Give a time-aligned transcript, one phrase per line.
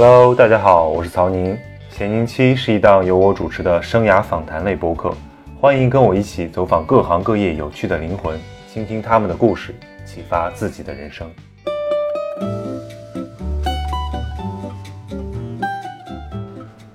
[0.00, 1.58] Hello，大家好，我是曹宁。
[1.90, 5.12] 闲宁期是一档由我主持的生涯访谈类播客，
[5.60, 8.38] 欢迎跟我一起走访各行各业有趣的灵魂，
[8.72, 9.74] 倾听他们的故事，
[10.06, 11.28] 启发自己的人生。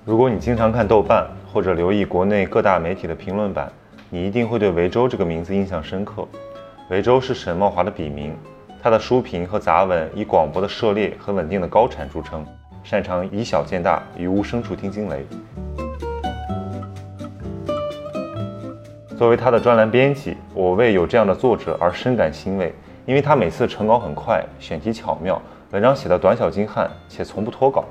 [0.06, 3.70] 如果你经常看豆瓣或者留意国内各大媒体的评论版，
[4.08, 6.26] 你一定会对维州这个名字印象深刻。
[6.88, 8.34] 维州是沈茂华的笔名，
[8.82, 12.42] 他的书评和杂文以广博的涉猎和稳定的高产著称，
[12.84, 15.26] 擅长以小见大，于无声处听惊雷。
[19.16, 22.74] 作为他的专栏编辑，我为有这样的作者而深感欣慰，
[23.06, 27.86] 因为他每次成稿很快，选题巧妙，文章写得短小精悍，且从不脱稿。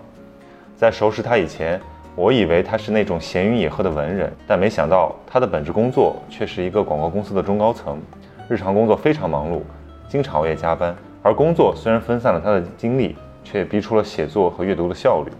[0.78, 1.82] 在熟识他以前，
[2.16, 8.00] 我以为他是那种闲云野鹤的文人，但没想到他的本职工作却是一个广告公司的中高层，
[8.48, 9.62] 日常工作非常忙碌，
[10.08, 10.96] 经常熬夜加班。
[11.24, 15.32] 而工作虽然分散了他的精力，却逼出了写作和阅读的效率。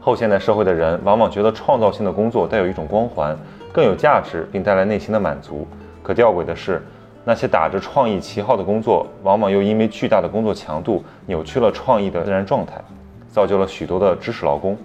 [0.00, 3.36] 后现代社会的人往往觉得创造性的工作带有一种光环，
[3.72, 5.66] 更有价值，并带来内心的满足。
[6.02, 6.80] 可吊诡的是，
[7.24, 12.80] 那些打着创意旗号的工作，往往又因为巨大的工作强度，扭曲了创意的自然状态，
[13.28, 14.76] 造就了许多的知识劳工。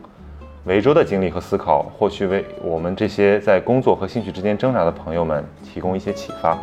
[0.65, 6.57] 维州的经历和思考，或许为我们这些在工作和兴趣之间挣扎的朋友们提供一些启发。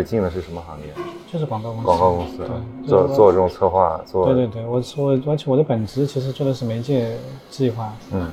[0.00, 0.86] 始进的是什么行业？
[1.30, 1.84] 就是广告公司。
[1.86, 7.16] 广告公司，对做做这种策划，做对对对，我我而且我的本职其实做的是媒介
[7.48, 8.30] 计划，嗯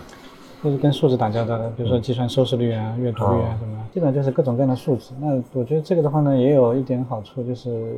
[0.63, 5.13] 就是跟数字打交道的，比如说计算收视率啊、阅读率啊哦什么，基本上就是各种各样的数字。
[5.21, 7.95] 那我觉得这个的话呢，也有一点好处，就是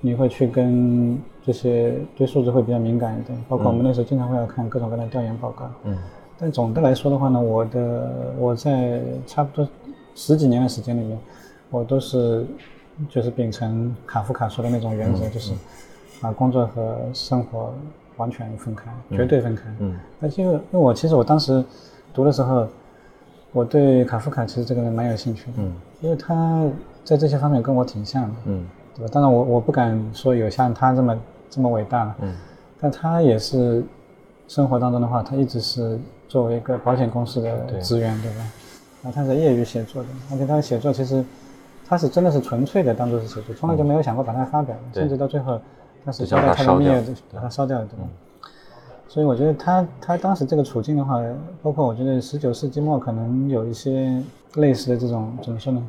[0.00, 5.68] 你会去跟这些对数字会比较敏感一点，包括我们那时候经常会要看各种各样的调研报告。
[5.84, 5.98] 嗯
[6.40, 9.68] 但总的来说的话呢，我的我在差不多
[10.14, 11.18] 十几年的时间里面，
[11.68, 12.46] 我都是
[13.08, 15.52] 就是秉承卡夫卡说的那种原则，就是
[16.20, 17.72] 把工作和生活
[18.16, 19.62] 完全分开，绝对分开。
[19.78, 19.98] 嗯
[20.36, 21.64] 因为因为我其实我当时
[22.12, 22.66] 读的时候，
[23.52, 26.66] 我对卡夫卡其实这个人蛮有兴趣的，嗯因为他
[27.04, 28.66] 在这些方面跟我挺像的，嗯
[28.96, 29.10] 对吧？
[29.12, 32.34] 当然我我不敢说有像他这么这么伟大了，嗯
[32.80, 33.82] 但他也是
[34.48, 35.98] 生活当中的话，他一直是
[36.28, 38.44] 作为一个保险公司的职员，对吧？
[39.02, 41.24] 然后他是业余写作的，而且他的写作其实
[41.88, 45.00] 他是真的是纯粹的当做是写作，从来就没有想过把它发表，对。
[45.00, 45.58] 甚至到最后
[46.04, 48.04] 他是交代他的它烧掉嗯灭，把它烧掉的，对吧？
[49.08, 51.18] 所以我觉得他他当时这个处境的话，
[51.62, 54.22] 包括我觉得十九世纪末可能有一些
[54.56, 55.82] 类似的这种怎么说呢？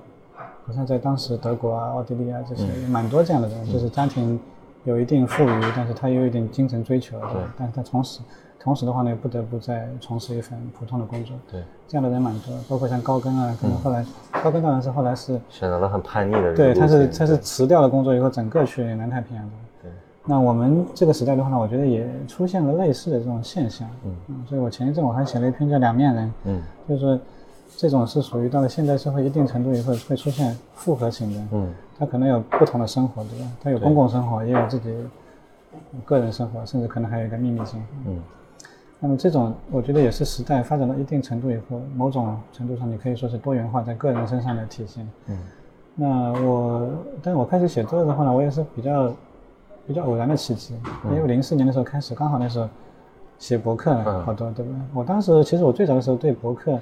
[0.65, 2.89] 好像在当时德国啊、奥地利啊这些嗯。
[2.89, 4.39] 蛮多这样的人，就是家庭
[4.85, 8.21] 有一定富裕，但是他有一点精神追求，对但是他同时
[8.61, 11.35] 同时的话呢，不得不再从事一份普通的工作。
[11.49, 14.05] 对，这样的人蛮多，包括像高更啊，可能嗯后来、
[14.43, 19.51] 高更当然是后来是，选择了很叛逆的对，他是他是辞掉了工作以后，整个去南太平洋的。
[19.81, 19.91] 对
[20.25, 23.89] 那我们这个时代的话呢，我觉得也出现了类似的这种现象。
[24.03, 24.13] 嗯
[24.47, 27.17] 所以我前一阵我还写了一篇叫《两面人》，嗯就是说
[27.77, 33.45] 这种是属于到了现代社会一定程度以后会出现复合型的，嗯他可能有不同的生活，对吧？
[33.63, 34.93] 他有公共生活，也有自己
[36.03, 37.85] 个人生活，甚至可能还有一个秘密生活。
[38.05, 38.19] 嗯
[38.99, 45.07] 那么这种，我觉得也是时代发展到一定程度以后，某种程度上你可以说是多元化在个人身上的体现。
[45.27, 45.37] 嗯
[46.01, 46.89] 那我，
[47.21, 49.11] 但我开始写作的话呢，我也是比较
[49.85, 50.73] 比较偶然的契机，
[51.05, 52.69] 因为零四年的时候开始，刚好那时候
[53.37, 54.71] 写博客嗯好多，对吧？
[54.93, 56.79] 我当时其实我最早的时候对博客，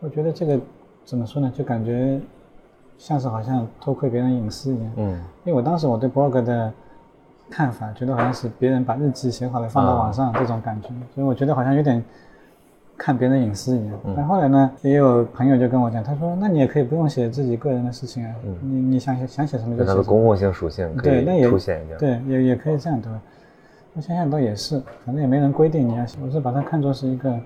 [0.00, 0.60] 我觉得这个
[1.06, 2.20] 怎么说呢，就感觉
[2.98, 4.92] 像是好像偷窥别人隐私一样。
[4.96, 6.72] 嗯因为我当时我对 blog 的
[7.50, 12.02] 看法，觉得好像是别人把日记写好了放到网上这种感觉，所以我觉得好像有点
[12.96, 13.98] 看别人隐私一样。
[14.16, 21.98] 但后来呢，也有朋友就跟我讲，他说：“那你也可以不用写自己个人的事情啊，你你想写想写什么就写公共性属性可对，那也以凸显一点。
[21.98, 23.20] 对，也也可以这样对吧？
[23.94, 27.38] 我想想倒也是，反正也没人规定你要写，我是把它看作是一个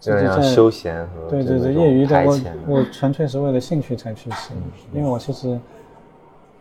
[0.00, 4.62] 自有点像己在休闲和对对对，业余的，我我纯粹是为了兴趣才去写，嗯。
[4.92, 5.58] 因为我其实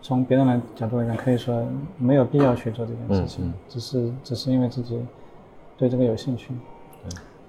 [0.03, 1.65] 从别人的角度来讲，可以说
[1.97, 3.47] 没有必要去做这件事情，嗯。
[3.47, 4.99] 嗯只是只是因为自己
[5.77, 6.53] 对这个有兴趣。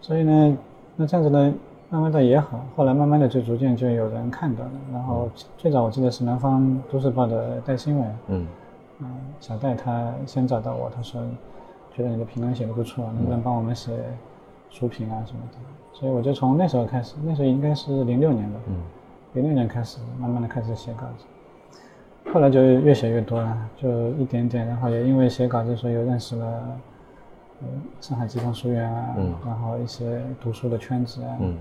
[0.01, 0.57] 所以呢，
[0.95, 1.53] 那这样子呢，
[1.91, 5.29] 慢慢的也好，后来慢慢的就逐渐就有人看到了，然后
[5.59, 8.47] 最早我记得是南方都市报的戴新伟，嗯。
[9.01, 9.11] 嗯，
[9.41, 11.21] 小戴他先找到我，他说
[11.93, 13.91] 觉得你的评论写的不错，能不能帮我们写
[14.71, 15.59] 书评啊什么的？
[15.93, 18.77] 所以我就从那时候开始，那时候应该是零六年吧，嗯。
[19.33, 21.25] 零六年开始慢慢的开始写稿子，
[22.35, 26.63] 后来就越写越多了，就一点点，然后也因为写稿子，所以又认识了
[27.63, 27.69] 嗯
[28.01, 31.57] 上海集成书院啊，嗯然后一些读书的圈子啊，嗯，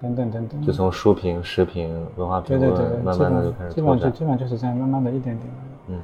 [0.00, 5.50] 等等等等，就从书评、时评、文化评论，对对对，慢慢的就开始基本就基本上就是这样，慢慢的一点点。
[5.88, 6.00] 嗯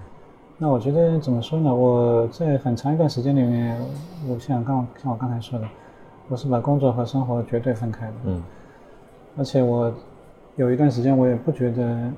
[0.59, 1.73] 那我觉得怎么说呢？
[1.73, 3.79] 我在很长一段时间里面，
[4.29, 5.67] 我像刚像我刚才说的，
[6.29, 8.13] 我是把工作和生活绝对分开的。
[8.27, 8.43] 嗯
[9.37, 9.93] 而且我
[10.57, 12.11] 有一段时间，我也不觉得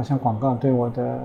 [0.00, 1.18] 好像广告对我的，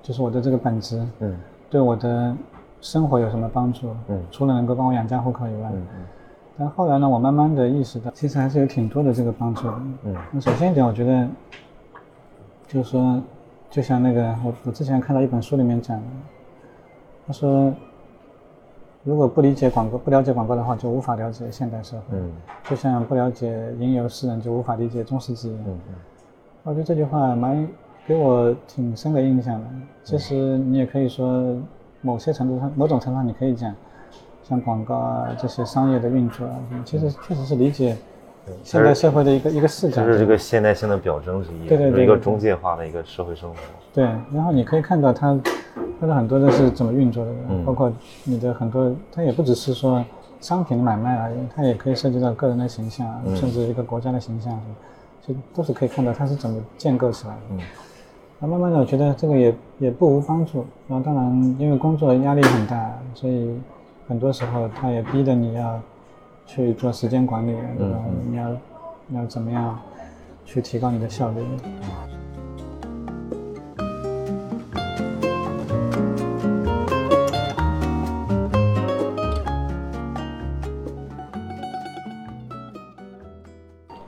[0.00, 1.36] 就是我的这个本职，嗯
[1.68, 2.34] 对我的
[2.80, 3.94] 生活有什么帮助？
[4.08, 5.86] 嗯除了能够帮我养家糊口以外，嗯
[6.56, 9.74] 但后来呢，我慢慢的意识到，其实还是有挺多的这个帮助的。
[10.04, 11.28] 嗯那首先一点，我觉得
[12.66, 13.22] 就是说，
[13.68, 16.02] 就像那个我我之前看到一本书里面讲的，
[17.26, 17.70] 他说，
[19.04, 22.16] 如果不理解广告，不了解广告的话，就无法了解现代社会。
[22.16, 22.32] 嗯
[22.64, 25.64] 就像不了解吟游诗人，就无法理解中世纪一样。
[25.66, 25.78] 嗯
[26.64, 27.66] 我觉得这句话蛮
[28.06, 29.66] 给我挺深的印象的。
[30.02, 31.56] 其实你也可以说，
[32.00, 33.74] 某些程度上，某种程度上，你可以讲，
[34.42, 37.96] 像广告啊这些商业的运作啊，其实确实是理解
[38.48, 40.04] 嗯，现代社会的一个一个视角。
[40.04, 43.56] 就是这个现代性的表征之一，对对对对一个中介化的一个社会生活。
[43.94, 45.38] 对，然后你可以看到它，
[46.00, 47.92] 它的很多都是怎么运作的，嗯包括
[48.24, 50.04] 你的很多，它也不只是说
[50.40, 54.60] 商品的买卖而已，它也可以涉及到个人的形象，嗯甚至一个国家的形象
[55.24, 57.40] 就都是可以看到它是怎么建构起来的。
[57.52, 57.58] 嗯
[58.44, 60.66] 那慢慢的，我觉得这个也也不无帮助。
[60.88, 63.56] 然后当然，因为工作压力很大，所以
[64.08, 65.80] 很多时候他也逼着你要
[66.44, 68.00] 去做时间管理，然后？
[68.28, 68.50] 你要
[69.06, 69.78] 你要怎么样
[70.44, 71.40] 去提高你的效率？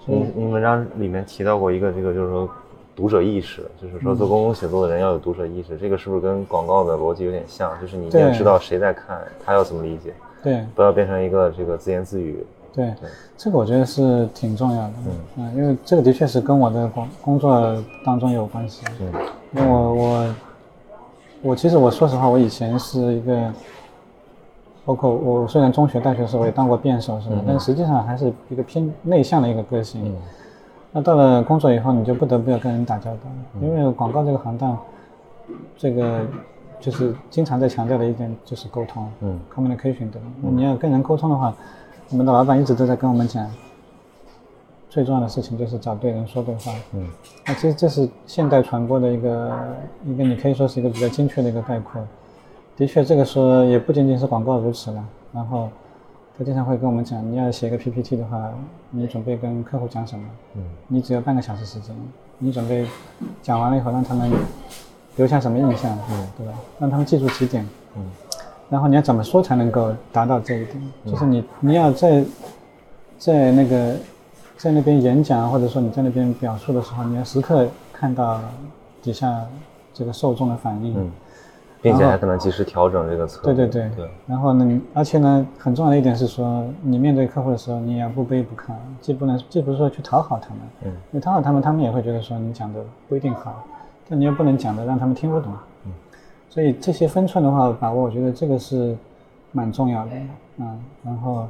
[0.07, 2.51] 你你文章里面提到过一个这个就是说
[2.97, 7.73] 读者意识，就是说做公共写作的人要有读者意识，这个是不是跟广告的逻辑有点像？
[7.81, 12.45] 就是你一定要知道谁在看，他要怎么理解，对不要变成一个这个自言自语。
[12.73, 14.93] 对对，这个我觉得是挺重要的。
[15.37, 18.85] 嗯，因为这个的确是跟我的工工作当中有关系。
[19.01, 19.13] 嗯
[19.57, 20.35] 因为我我
[21.43, 23.53] 我其实我说实话，我以前是一个，
[24.85, 30.05] 包括我虽然中学、大学的时候我也当过辩手什么，但实际上还是一个偏内向的一个个性。
[30.05, 30.17] 嗯
[30.97, 33.21] 那到了工作以后，你就不得不要跟人打交道，
[33.61, 34.79] 因为广告这个行当，
[35.77, 36.21] 这个
[36.79, 40.27] 就是经常在强调的一点就是沟通，嗯，communication 对吧？
[40.41, 41.53] 那你要跟人沟通的话，
[42.11, 43.51] 我们的老板一直都在跟我们讲，
[44.89, 46.73] 最重要的事情就是找对人说对话。
[46.93, 47.09] 嗯
[47.45, 49.53] 那其实这是现代传播的一个
[50.05, 52.01] 一个，你可以说是一个比较精确的一个概括。
[52.77, 55.05] 的确，这个说也不仅仅是广告如此了。
[55.33, 55.69] 然后
[56.37, 58.51] 他经常会跟我们讲，你要写个 PPT 的话，
[58.91, 60.25] 你准备跟客户讲什么？
[60.57, 61.95] 嗯你只有半个小时时间，
[62.39, 62.87] 你准备
[63.43, 64.31] 讲完了以后让他们
[65.17, 65.97] 留下什么印象？
[66.11, 66.53] 嗯，对吧？
[66.79, 67.67] 让他们记住几点？
[67.97, 68.03] 嗯
[68.71, 70.83] 然后你要怎么说才能够达到这一点？
[71.07, 72.25] 就是你你要在
[73.19, 73.95] 在那个
[74.57, 78.41] 在那边演讲，或者说你在那边表述的时候，你要时刻看到
[79.03, 79.47] 底下
[79.93, 80.99] 这个受众的反应。
[80.99, 81.11] 嗯，
[81.85, 83.55] 并且还可能及时调整这个策略。
[83.55, 93.63] 对对对对，然后呢，而且呢，很重要的一点是说，你面对客户的时候，你也要不卑不亢，既不能既不是说去讨好他们，嗯你讨好他们，他们也会觉得说你讲的不一定好，
[94.09, 95.53] 但你又不能讲的让他们听不懂。
[95.85, 95.93] 嗯
[96.49, 98.97] 所以这些分寸的话把握，我觉得这个是
[99.51, 100.11] 蛮重要的
[100.59, 100.79] 嗯。
[101.03, 101.49] 然后，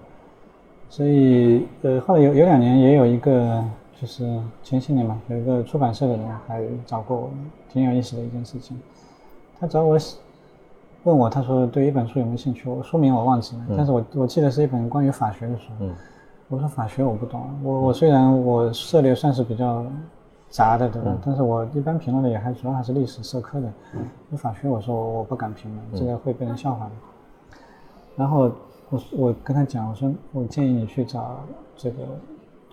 [0.88, 3.62] 所以呃，后来有有两年也有一个，
[4.00, 7.30] 就是前些年嘛，有一个出版社的人还找过我，
[7.70, 8.80] 挺有意思的一件事情。
[9.60, 10.16] 他找我写
[11.04, 12.68] 问我，他说对一本书有没有兴趣？
[12.68, 15.70] 我书名我忘记了，但是我我记得是一本关于法学的书。
[15.80, 15.94] 嗯
[16.50, 19.84] 我说法学我不懂，我我虽然我涉猎算是比较
[20.50, 21.16] 杂的，对吧？
[21.24, 23.72] 但是我一般评论的也还主要还是历史社科的。
[24.28, 26.92] 那法学我说我我不敢评论，这个会被人笑话的。
[28.14, 28.52] 然后
[28.90, 31.40] 我我跟他讲，我说我建议你去找
[31.76, 31.96] 这个，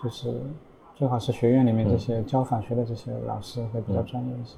[0.03, 0.35] 就是
[0.93, 4.57] 最好是学院里面这些教法学的这些老师会比较专业一些。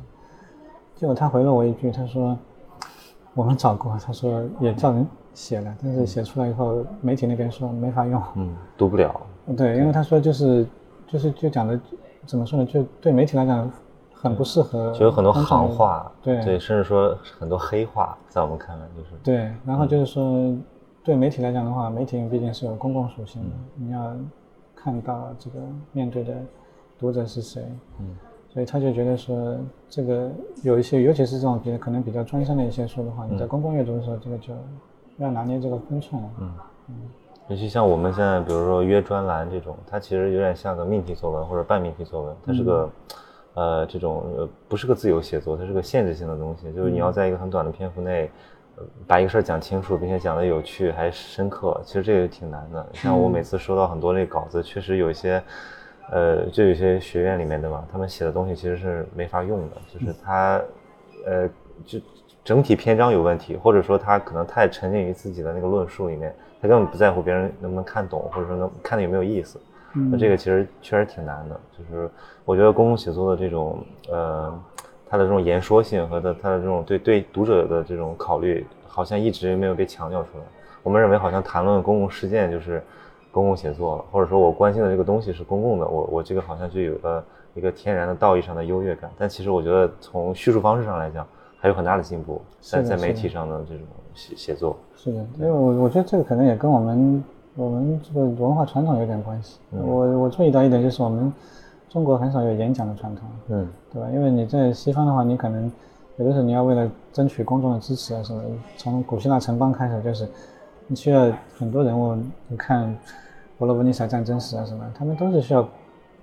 [0.95, 2.35] 结果他回了我一句，他说
[3.33, 8.21] 我们找过，他说也叫人写了，但是写出来以后，媒体那边说没法用。
[8.35, 9.19] 嗯，读不了。
[9.57, 10.67] 对，因为他说就是
[11.07, 11.79] 就是就讲的
[12.25, 13.69] 怎么说呢，就对媒体来讲
[14.13, 16.43] 很不适合，就有很多行话，对。
[16.45, 19.09] 对，甚至说很多黑话，在我们看来就是。
[19.23, 20.55] 对，然后就是说
[21.03, 24.15] 对媒体来讲的话，媒体毕竟是有公共属性的，你要
[24.75, 25.59] 看到这个
[25.91, 26.35] 面对的
[26.99, 27.63] 读者是谁，
[27.99, 28.15] 嗯，
[28.53, 29.57] 所以他就觉得说
[29.89, 30.29] 这个
[30.61, 34.53] 有一些，尤其是这种比可能比较专深的一些书的话，你在公共阅读的时候，这个就
[35.17, 36.53] 要拿捏这个分寸了，嗯。
[37.49, 42.89] 尤其像我们现在，比如说约专栏这种，它其实有点像个命题作文或者半命题作文，它是个，
[43.55, 48.31] 呃，这种呃不是个自由写作，它是个限制性的东西，就是你要在一个很短的篇幅内，
[49.05, 52.85] 把一个事儿讲清楚，并且讲的有趣还深刻，其实这个挺难的。
[52.93, 55.43] 像我每次收到很多那稿子，确实有一些，
[56.11, 60.61] 呃，就有些学院里面的嘛，他们写的东西其实是没法用的，就是他，
[61.25, 61.49] 呃，
[61.85, 61.99] 就
[62.43, 69.59] 整体篇章有问题，或者说他可能太沉浸于自己的那个论述里面，他根本不在乎别人能不能看懂，或者说能看的有没有意思。
[69.93, 72.09] 那这个其实确实挺难的，就是
[72.45, 74.63] 我觉得公共写作的这种，呃。
[75.05, 80.43] 他的这种言说性和他他的这种对对读者的这种考虑，好像一直没有被强调出来。
[80.81, 82.81] 我们认为好像谈论公共事件就是
[83.33, 87.21] 公共写作了，或者说我关心的这个东西是公共的，我我这个好像就有了
[87.55, 89.09] 一个天然的道义上的优越感。
[89.17, 91.25] 但其实我觉得从叙述方式上来讲，
[91.59, 94.77] 还有很大的进步，在在媒体上的这种写写作。
[94.95, 97.23] 是的，因为我我觉得这个可能也跟我们
[97.55, 99.57] 我们这个文化传统有点关系。
[99.71, 101.33] 我我注意到一点就是我们。
[101.89, 104.09] 中国很少有演讲的传统，嗯，对吧？
[104.11, 105.71] 因为你在西方的话，你可能
[106.17, 108.41] 有的时候你要为了争取公众的支持啊什么，
[108.77, 110.31] 从古希腊城邦开始就是，你
[110.95, 112.15] 需要很多人物，
[112.47, 112.95] 你看
[113.57, 115.67] 伯罗奔尼撒战争史啊什么，他们都是需要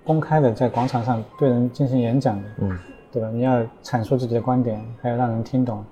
[0.03, 2.77] 公开的在广场上对人进行演讲的，嗯，
[3.11, 3.29] 对吧？
[3.29, 5.83] 你要阐述自己的观点，还要让人听懂。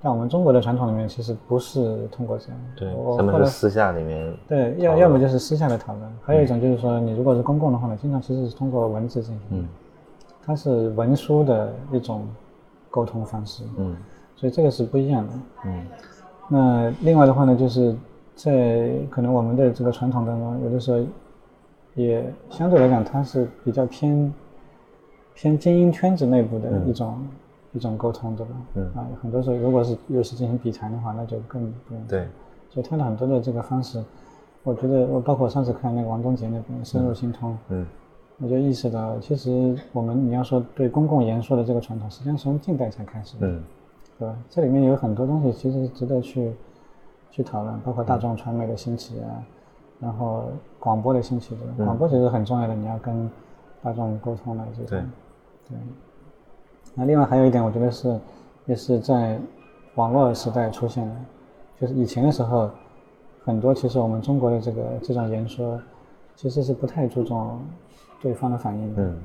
[0.00, 2.60] 但我们中国的传统里面，其实不是通过这样。
[2.76, 4.32] 对，他们是私下里面。
[4.46, 9.40] 对，要要么就是私下的讨论，还有一种就是说，你如果是公共的话呢，经常其实是通过文字进行。
[9.50, 9.68] 嗯。
[10.46, 12.26] 它是文书的一种
[12.90, 13.64] 沟通方式。
[13.76, 13.96] 嗯。
[14.36, 15.32] 所以这个是不一样的。
[15.64, 15.86] 嗯。
[16.48, 17.94] 那另外的话呢，就是
[18.34, 20.98] 在可能我们的这个传统当中，有的时候
[21.94, 24.32] 也相对来讲，它是比较偏
[25.34, 27.18] 偏精英圈子内部的一种。
[27.74, 28.52] 一种沟通，对吧？
[28.76, 32.02] 嗯啊，很多时候，如果是又是进行比谈的话，那就更不用。
[32.08, 32.26] 对，
[32.70, 34.02] 所以他的很多的这个方式，
[34.62, 37.86] 我觉得我包括上次看那个王东杰那本《深入心通》，嗯，
[38.38, 43.62] 我就意识到，其实我们你要说对公共言说的这个传统，实际上是从近代才开始的，嗯，
[44.18, 44.36] 对吧？
[44.50, 46.52] 这里面有很多东西其实是值得去
[47.30, 49.42] 去讨论，包括大众传媒的兴起啊，
[50.00, 50.44] 然后
[50.78, 51.84] 广播的兴起，对吧？
[51.84, 53.30] 广播其实很重要的，你要跟
[53.82, 55.08] 大众沟通的这种，
[55.68, 55.78] 对。
[56.94, 58.18] 那另外还有一点，我觉得是，
[58.66, 59.38] 也是在
[59.94, 61.14] 网络时代出现的，
[61.80, 62.68] 就是以前的时候，
[63.44, 65.80] 很多其实我们中国的这个这种言说，
[66.34, 67.60] 其实是不太注重
[68.20, 69.16] 对方的反应的，嗯，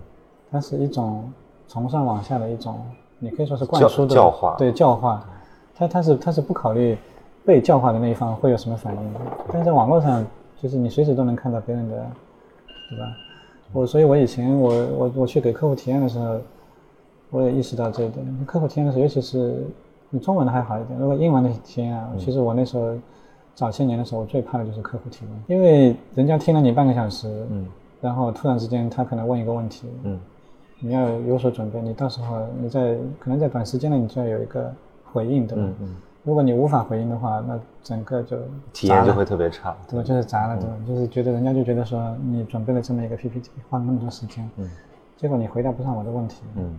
[0.51, 1.31] 它是一种
[1.67, 2.79] 从上往下的一种，
[3.23, 5.25] 你可以说是灌输的教化，对教化，
[5.73, 6.97] 他他是他是不考虑
[7.45, 10.25] 被教化的那一方会有什么反应的，但是在网络上，
[10.61, 11.95] 就是你随时都能看到别人的，
[12.89, 13.05] 对吧？
[13.71, 16.37] 我所以，我以前我我我去给客户体验的时候。
[17.35, 18.45] 我也意识到这一点。
[18.45, 19.65] 客户体验的时候，尤其是
[20.11, 20.99] 你中文的还好一点。
[20.99, 22.93] 如果英文的体验啊，其实我那时候
[23.55, 27.65] 早些年的时候，我最怕的就是客户体验，因为人家听了你半个小时，嗯，
[27.99, 30.19] 然后突然之间他可能问一个问题，嗯，
[30.83, 34.71] 你要有所准备，你到时候你在可能在短时间内你就要有一个
[35.11, 35.63] 回应，对吧？
[35.65, 35.95] 嗯嗯。
[36.25, 38.37] 如果你无法回应的话，那整个就
[38.71, 40.03] 体验就会特别差，对吧？
[40.03, 40.75] 就是砸了，对吧？
[40.87, 44.69] 就是觉得人家就觉得说你准备了这么一个 PPT，花了那么多时间，嗯，
[45.17, 46.75] 结果你回答不上我的问题，嗯。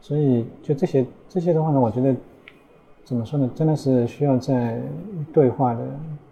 [0.00, 2.14] 所以，就这些这些的话呢，我觉得
[3.06, 4.80] 怎么说呢，真的是需要在
[5.32, 5.80] 对话的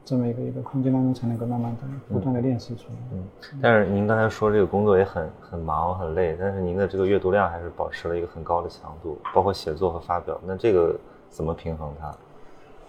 [0.05, 1.79] 这么一个一个空间当中，才能够慢慢的
[2.13, 2.97] 不断的练习出来。
[3.13, 3.25] 嗯，
[3.63, 10.37] 但是您刚才说这个工作也很很忙很累，但是您的这个阅读量还是保持了一个很高的强度，包括写作和发表。
[10.45, 10.97] 那这个
[11.31, 12.13] 怎么平衡它？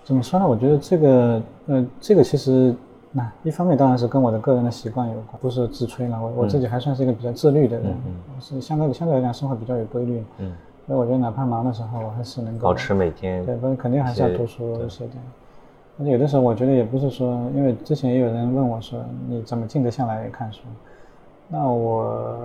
[0.03, 0.47] 怎么说呢？
[0.47, 2.75] 我觉得这个，呃，这个其实。
[3.17, 6.21] 那一方面当然是跟我的个人的习惯有关，不是自吹了。
[6.21, 7.95] 我我自己还算是一个比较自律的人，
[8.41, 10.21] 是相对相对来讲生活比较有规律。
[10.39, 10.51] 嗯，
[10.85, 15.13] 所以我觉得哪怕忙的时候，我还是能够保持每天对，不肯定还是要读书写的。
[15.99, 20.61] 而且有的时候我觉得也不是说，因为之前也有人问我说你怎么静得下来看书？
[21.47, 22.37] 那我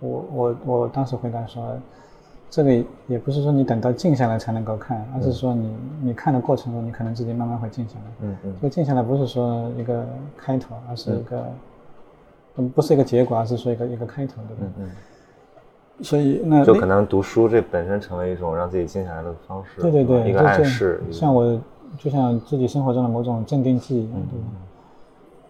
[0.00, 1.62] 我我我当时回答说。
[2.50, 2.70] 这个
[3.08, 8.04] 也不是说你等到静下来才能够看，而是说你你看的过程中，你可能自己慢慢会静下来。
[8.20, 8.54] 嗯嗯。
[8.60, 11.44] 这个静下来不是说一个开头，而是一个，
[12.54, 14.62] 嗯，不是一个结果，而是说一个一个开头，对吧？
[14.62, 14.90] 嗯嗯。
[16.00, 19.80] 所以那就可能读书这本身成为一种让自己静下来的方式。
[19.80, 21.00] 对对对，一个暗示。
[21.10, 21.60] 像我
[21.98, 24.46] 就像自己生活中的某种镇定剂一样，对吧？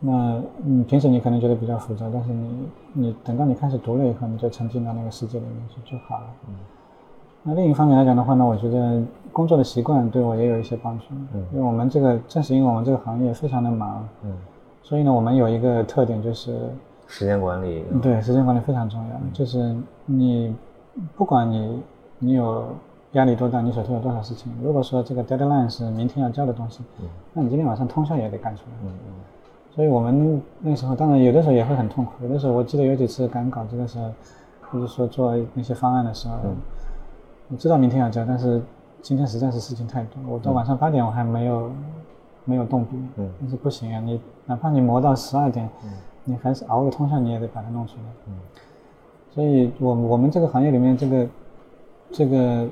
[0.01, 6.27] 那嗯，平时你可能觉得比较复杂，但是你你等到你开始读了以后，你就沉浸到那个世界里面去就好了。
[6.49, 6.55] 嗯。
[7.43, 11.05] 那另一方面来讲的话呢，我觉得工作的习惯对我也有一些帮助。
[11.33, 14.33] 嗯，因为我们这个正是因为我们这个行业非常的忙，嗯，
[14.83, 16.71] 所以呢，我们有一个特点就是
[17.07, 17.85] 时间管理。
[18.03, 19.21] 对，时间管理非常重要。
[19.33, 19.75] 就是
[20.07, 20.55] 你
[21.17, 21.83] 不管你
[22.19, 22.67] 你有
[23.13, 28.77] 压力多大，你手头有多少事情，如果说这个 deadline 是明天要交的东西，嗯，那你今天晚上通宵也得干出来。
[28.85, 29.15] 嗯嗯。
[29.71, 34.11] 所以我们那时候当然有的时候也会很痛苦，有的时候我记得有几次赶稿子的时候，
[34.71, 36.35] 或者说做那些方案的时候。
[36.45, 36.57] 嗯。
[37.49, 38.61] 你知道明天要交，但是
[39.03, 41.71] 今天实在是事情太多，我到晚上八点我还没有
[42.47, 45.91] 没有动笔，嗯但是不行啊，你哪怕你磨到十二点，嗯
[46.25, 48.03] 你还是熬个通宵，你也得把它弄出来。
[48.29, 48.35] 嗯
[49.31, 51.27] 所以我我们这个行业里面，这个
[52.13, 52.69] 这个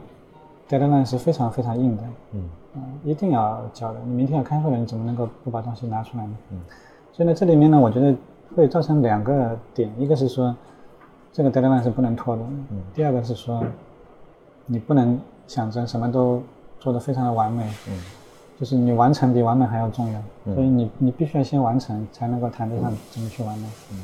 [0.68, 3.98] deadline 是非常非常硬的，嗯嗯，一定要交的。
[4.04, 6.36] 你明天要开会了，你怎么能够不把东西拿出来呢？
[6.52, 6.60] 嗯
[7.12, 8.14] 所以呢，这里面呢，我觉得
[8.54, 10.54] 会造成两个点，一个是说
[11.32, 13.60] 这个 deadline 是不能拖的，嗯第二个是说
[14.66, 16.40] 你不能想着什么都
[16.78, 17.98] 做得非常的完美，嗯
[18.62, 23.66] 就是你完成比完美还要重要，嗯所以你你必须要先完成，才能够谈得上怎么去完美。
[23.90, 23.98] 嗯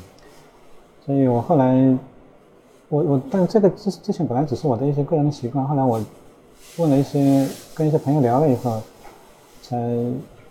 [1.05, 1.97] 所以我后来，
[2.89, 6.03] 我我但这个之之前本来只是我的一些个人的习惯，后来我
[6.75, 8.81] 问了一些跟一些朋友聊了以后，
[9.61, 9.77] 才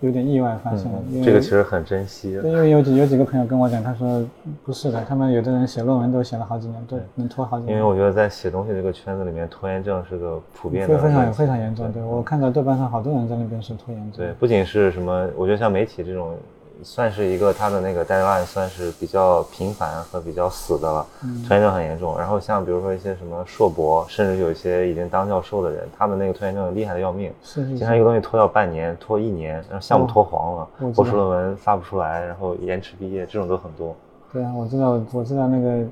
[0.00, 2.38] 有点意外发现，因为嗯这个其实很珍惜。
[2.40, 4.24] 对，因为有几有几个朋友跟我讲，他说
[4.64, 11.90] 不是的，他们有的人写论文都写了好几年，对能拖好几年，因为我觉得在写东西这个圈子里面，拖延症是个普遍的非常非常严重。
[11.92, 16.32] 对我看到豆瓣上好多人在那边是拖延症，对，不仅是什么，我觉得像媒体这种，
[16.82, 22.18] 算是一个他的那个 deadline 算是比较频繁和比较死的了，嗯拖延症很严重。
[22.18, 33.94] 然后像比如说一些什么硕博，甚至有一些已经当教授的人，他们那个拖延症厉害的要命，经常一，个东西拖到半年、拖一年，然后项目拖黄了，博士论文发不出来，然后延迟毕业，这种都很多。
[34.32, 35.84] 对啊，我知道我知道那个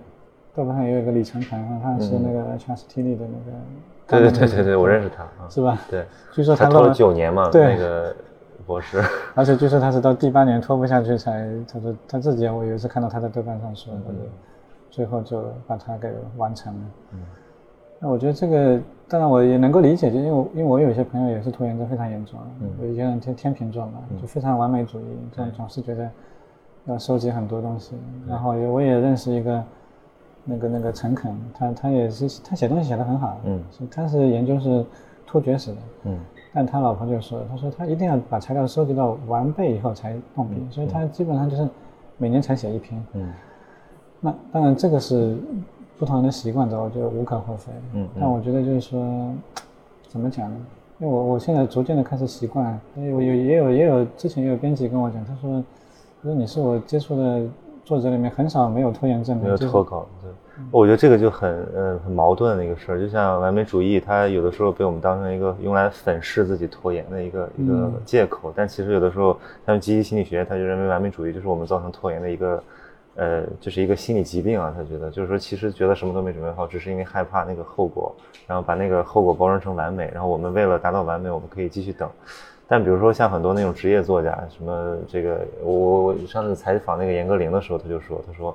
[0.55, 5.49] 豆瓣上也有一个李承鹏，他是那个 HSTD 的那个，对对对对对，我认识他啊。
[5.50, 5.78] 是吧？
[5.90, 8.14] 对，据说他拖了九年嘛，对那个
[8.67, 9.01] 博士。
[9.35, 14.21] 而且据说他是到第八年拖不下去才，他说他自己，我有一次看到他在豆瓣上说，他说
[14.91, 16.81] 最后就把它给完成了。
[17.13, 17.21] 嗯
[17.99, 25.05] 那我觉得这个，当然我也能够理解，就因为因为我有一些朋友也是拖延症非常严重，嗯有一些人天天秤座嘛，就非常完美主义，
[25.35, 26.11] 这样总是觉得
[26.85, 27.95] 要收集很多东西。
[28.29, 29.65] 然后也我也认识一个
[30.45, 34.85] 那个那个陈肯，他他也是他写东西写得很好，嗯是他是研究是
[35.26, 36.19] 突厥史的，嗯
[36.56, 41.69] 但他老婆就说，他说他一定要把材料收集到完备以后才动笔，所以他基本上就是
[42.16, 42.99] 每年才写一篇。
[43.12, 43.30] 嗯
[44.21, 45.36] 那当然这个是
[45.99, 47.71] 不同人的习惯的，我觉得无可厚非。
[47.92, 49.30] 嗯但我觉得就是说，
[50.08, 50.56] 怎么讲呢？
[50.99, 55.62] 因为我我现在逐渐的开始习惯，因为我有也有也有之前也有编辑跟我讲，他说，
[56.23, 57.47] 他说你是我接触的
[57.84, 60.30] 作者里面很少没有拖延症的，没有就是脱稿，对，
[60.71, 72.62] 我觉得这个就很呃很矛盾的一个事儿，就像完美主义，它有的时候被我们当成一个用来粉饰自己拖延的一个一个嗯借口，但其实有的时候，像积极心理学，他就认为完美主义就是我们造成拖延的一个。
[73.19, 78.14] 呃，就是一个心理疾病啊，他觉得就是说，其实觉得什么都没准备好，只是因为害怕那个后果，
[78.47, 82.06] 然后把那个后果包装成完美，然后我们为了达到完美，我们可以继续等。
[82.69, 88.54] 但比如说像很多那种职业作家，什么这个，我我我上次采访那个严歌苓的时候，他就说，他说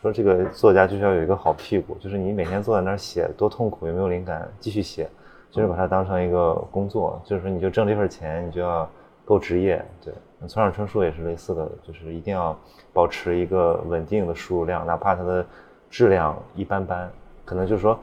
[0.00, 5.06] 说这个作家就是要有一个好屁股，就是你每天坐在那儿写多痛苦，有没有灵感继续写，
[5.50, 8.88] 就是把它当成一个工作，就是说你就挣这份钱，你就要
[9.24, 9.84] 够职业。
[10.02, 10.14] 对，
[10.48, 12.58] 村上春树也是类似的，就是一定要
[12.92, 15.44] 保持一个稳定的输入量，哪怕它的
[15.90, 17.10] 质量一般般，
[17.44, 17.98] 可能就是说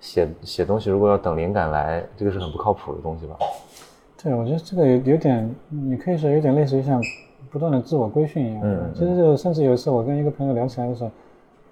[0.00, 3.36] 写写东西如果要等灵感来，这个是很不靠谱的东西吧。
[4.22, 6.98] 对，我觉得这个有有点，你可以说有点类似于像
[7.50, 8.62] 不断的自我规训一样。
[8.64, 11.14] 嗯嗯其实就甚至有一次我跟一个朋友聊起来的时候，就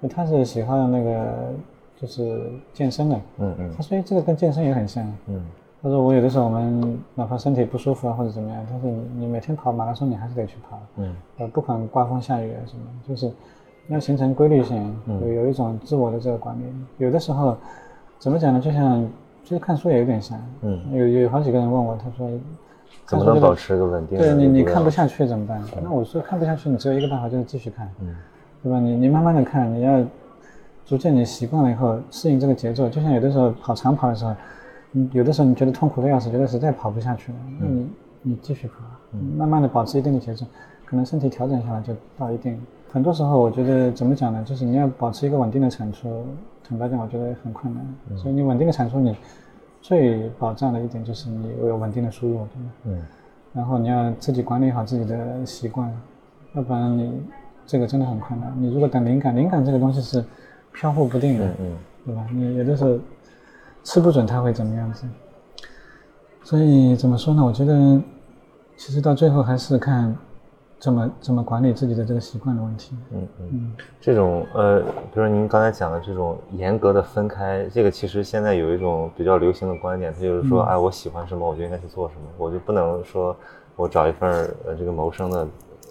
[0.09, 1.53] 他是喜欢那个
[1.97, 5.05] 就是健身的，嗯嗯他说哎这个跟健身也很像。
[5.27, 5.45] 嗯
[5.83, 13.33] 他说我有的时候我们哪怕身体不舒服啊或者怎么样，但是你你每天跑马拉松你还是得去跑，嗯呃不管刮风下雨啊什么，就是
[13.89, 16.65] 要形成规律性，嗯有有一种自我的这个管理。
[16.99, 17.57] 有的时候
[18.19, 18.61] 怎么讲呢？
[18.61, 19.09] 就像
[19.43, 22.29] 其实看书也有点像，嗯，有有好几个人问我，他说
[23.07, 24.19] 怎么能保持一个稳定？
[24.19, 25.63] 对你你看不下去怎么办？
[25.83, 28.15] 那我说看不下去，你只有一个办法就是继续看，嗯
[28.63, 28.79] 对吧？
[28.81, 30.05] 你你慢慢的看，你要
[30.85, 32.89] 逐渐你习惯了以后适应这个节奏。
[32.89, 34.35] 就像有的时候跑长跑的时候，
[34.93, 37.91] 你有的时候你觉得痛苦的要死，觉得实在跑不下去了，那你
[38.23, 38.75] 你继续跑，
[39.37, 40.45] 慢慢的保持一定的节奏，
[40.85, 42.61] 可能身体调整下来就到一定。
[42.93, 44.43] 很多时候我觉得怎么讲呢？
[44.45, 46.25] 就是你要保持一个稳定的产出，
[46.63, 48.19] 坦白讲，我觉得很困难。
[48.19, 49.17] 所以你稳定的产出，你
[49.81, 52.71] 最保障的一点就是你有稳定的输入，对吧？
[52.85, 53.03] 嗯
[53.53, 55.93] 然后你要自己管理好自己的习惯，
[56.55, 57.21] 要不然你
[57.71, 58.53] 这个真的很困难。
[58.59, 60.25] 你如果等灵感，灵感这个东西是
[60.73, 62.27] 飘忽不定的，嗯嗯对吧？
[62.33, 62.99] 你有的时候
[63.85, 65.07] 吃不准它会怎么样子。
[66.43, 67.45] 所以怎么说呢？
[67.45, 68.03] 我觉得
[68.77, 70.13] 其实到最后还是看
[70.81, 72.97] 怎么怎么管理自己的这个习惯的问题。
[73.13, 73.49] 嗯嗯。
[73.53, 83.37] 嗯这种呃，比如说您刚才讲的这种严格的分开，这个其实现在有一种比较流行的观点，它就是说，嗯哎，我喜欢什么，我就应该去做什么，我就不能说
[83.77, 84.29] 我找一份
[84.67, 85.47] 呃这个谋生的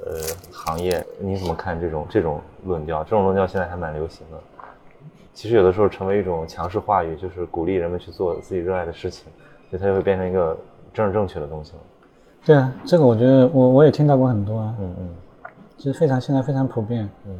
[0.05, 1.05] 呃行业。
[1.19, 3.03] 你怎么看这种这种论调？
[3.03, 4.37] 这种论调现在还蛮流行的。
[5.33, 9.25] 其实有的时候成为一种强势话语，就是鼓励人们去做自己热爱的事情，
[9.69, 10.57] 所以它就会变成一个
[10.93, 11.79] 政治正确的东西了。
[12.45, 15.09] 对啊，这个我觉得我我也听到过很多啊，嗯嗯
[15.77, 17.39] 其实非常现在非常普遍，嗯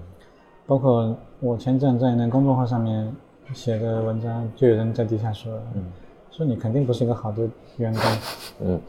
[0.66, 3.14] 包括我前阵在那公众号上面
[3.54, 5.92] 写的文章，就有人在底下说，嗯
[6.32, 8.02] 说你肯定不是一个好的员工，
[8.62, 8.82] 嗯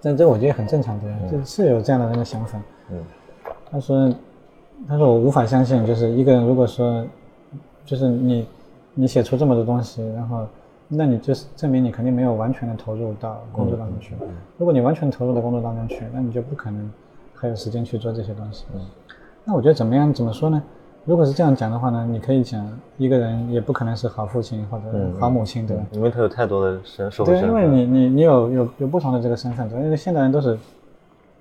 [0.00, 2.58] 但这我觉得很正常的，就是有这样的人的想法。
[2.90, 2.98] 嗯
[3.70, 4.12] 他说，
[4.88, 7.04] 他说我无法相信，就是一个人如果说，
[7.84, 8.46] 就是你
[8.94, 10.46] 你写出这么多东西，然后，
[10.88, 14.14] 那你就是证明你肯定没有完全的投入到工作当中去。
[14.56, 16.90] 如果你完全投入到工作当中去，那你就不可能
[17.34, 18.64] 还有时间去做这些东西。
[19.44, 20.12] 那我觉得怎么样？
[20.12, 20.62] 怎么说呢？
[21.04, 22.68] 如果是这样讲的话呢，你可以讲
[22.98, 24.84] 一个人也不可能是好父亲或者
[25.20, 25.84] 好母亲，对吧？
[25.92, 27.64] 因为他有太多的身社会对，身份。
[27.64, 30.58] 因为你你你有有有不同的这个身份，对因为现代人都是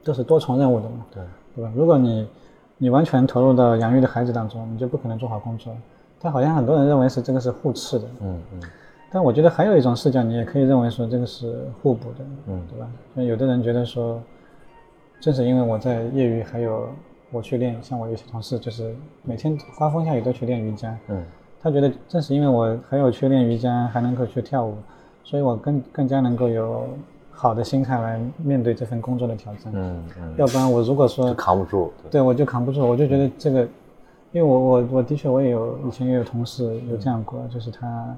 [0.05, 1.23] 都是多重任务的嘛，对，
[1.55, 1.71] 对吧？
[1.75, 2.27] 如果你
[2.77, 5.75] 你完全投入到养育的孩子当中，你就不可能做好工作。
[6.21, 8.59] 但好像很多人认为是这个是互斥的，嗯嗯
[9.11, 12.87] 但我觉得还有一种视角，你也可以认为说这个是互补的，嗯对吧？
[13.13, 14.21] 那有的人觉得说，
[15.19, 16.87] 正是因为我在业余还有
[17.31, 21.23] 我去练，像我有些同事就是每天刮风下雨都去练瑜伽，嗯
[21.61, 24.75] 他觉得正是因为我还有去练瑜伽，还能够去跳舞，
[25.23, 26.87] 所以我更更加能够有
[27.35, 29.71] 好的心态来面对这份工作的挑战。
[29.75, 31.91] 嗯嗯，要不然我如果说扛不住。
[32.03, 33.61] 对对我就扛不住，我就觉得这个，
[34.31, 38.15] 因为我我我的确我也有以前也有同事有这样过，就是他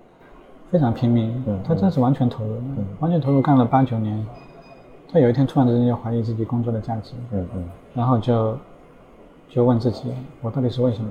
[0.72, 2.58] 非常拼命，嗯他真是完全投入，
[3.00, 4.26] 完全投入干了八九年，
[5.12, 7.64] 他有一天突然之间就怀疑自己工作的价值，嗯嗯
[7.96, 8.58] 然后就
[9.50, 11.10] 就问自己，我到底是为什么？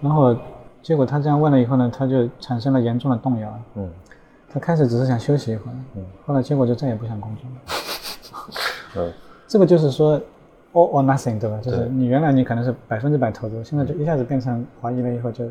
[0.00, 0.36] 然后
[0.82, 3.48] 结果他这样问了以后呢，他就产生了严重的动摇。
[3.76, 3.88] 嗯
[4.52, 7.56] 他开始只是想休息一会儿，嗯后来结果就再也不想工作了。
[8.96, 9.12] 嗯
[9.46, 10.20] 这个就是说
[10.72, 11.58] all or nothing，对吧？
[11.62, 15.44] 就是你原来你可能是百分之百投入，现在就一下子变成怀疑了以后就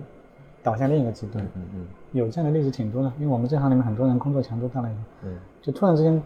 [0.63, 1.43] 倒向另一个极端。
[1.55, 6.21] 嗯嗯有这样的例子挺多的，因为我们这行里面很多人工作强度大了以后，嗯，就突然之间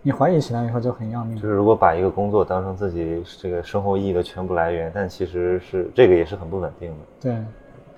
[0.00, 1.42] 你怀疑起来以后就很要命就。
[1.42, 7.36] 是如果把一个工作当成自己这个生活意义的全部来源，但其实是这个也是很不稳定的，对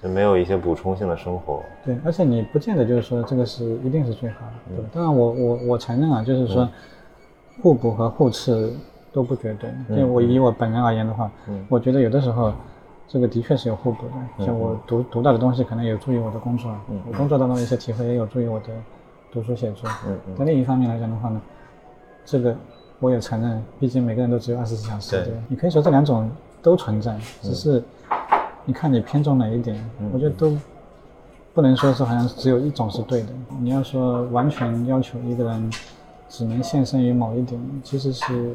[0.02, 1.62] 就没有一些补充性的生活。
[1.84, 4.90] 对，而且你不见得就是说这个是一定是最好的，对吧？
[4.92, 6.68] 当然我我我承认啊，就是说
[7.62, 8.72] 互补和互斥
[9.12, 9.70] 都不绝对。
[9.96, 11.30] 就我以我本人而言的话，
[11.68, 12.52] 我觉得有的时候
[13.06, 14.44] 这个的确是有互补的。
[14.46, 16.74] 像我读读到的东西，可能有助于我的工作，
[17.06, 18.66] 我工作当中的一些体会也有助于我的
[19.30, 19.88] 读书写作。
[20.06, 21.40] 嗯嗯但另一方面来讲的话呢，
[22.24, 22.56] 这个
[23.00, 25.34] 我也承认，毕竟每个人都只有二十四小时，对对？
[25.48, 26.30] 你可以说这两种
[26.62, 27.82] 都存在，只是
[28.64, 29.76] 你看你偏重哪一点，
[30.12, 30.56] 我觉得都
[31.52, 33.28] 不能说是好像只有一种是对的。
[33.60, 35.70] 你要说完全要求一个人
[36.28, 38.54] 只能献身于某一点，其实是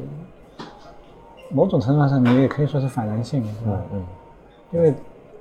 [1.50, 3.80] 某种程度上你也可以说是反人性的，对吧？
[3.92, 4.04] 嗯，
[4.72, 4.94] 因为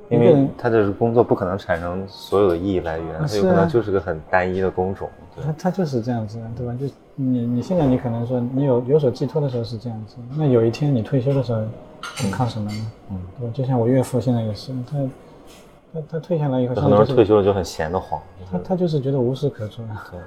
[0.09, 5.09] 一因为个人他的工作不可能产生所有的意义来源，他有可能就是个很单一的工种。
[5.35, 6.73] 对，他他就是这样子，对吧？
[6.79, 11.61] 就你你现在你可能说你有有所寄托的时候是这样子，那有一天你退休的时候，
[12.23, 12.91] 你靠什么呢？
[13.11, 13.53] 嗯，对吧？
[13.53, 14.97] 就像我岳父现在也是，他
[15.93, 18.19] 他他退下来以后，很多人现在就是退休了就很闲得慌。
[18.51, 20.19] 他他就是觉得无事可做，对，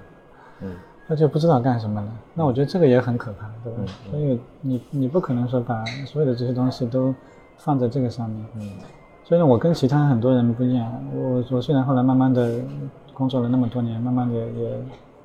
[0.63, 0.77] 嗯
[1.09, 2.09] 他就不知道干什么了。
[2.35, 3.79] 那我觉得这个也很可怕，对吧？
[4.11, 7.15] 所以你你不可能说把所有的这些东西都
[7.57, 8.45] 放在这个上面。
[8.57, 8.71] 嗯
[9.25, 10.91] 所以呢，我跟其他很多人不一样。
[11.15, 12.61] 我我虽然后来慢慢的
[13.19, 14.71] 工作了那么多年，慢慢的也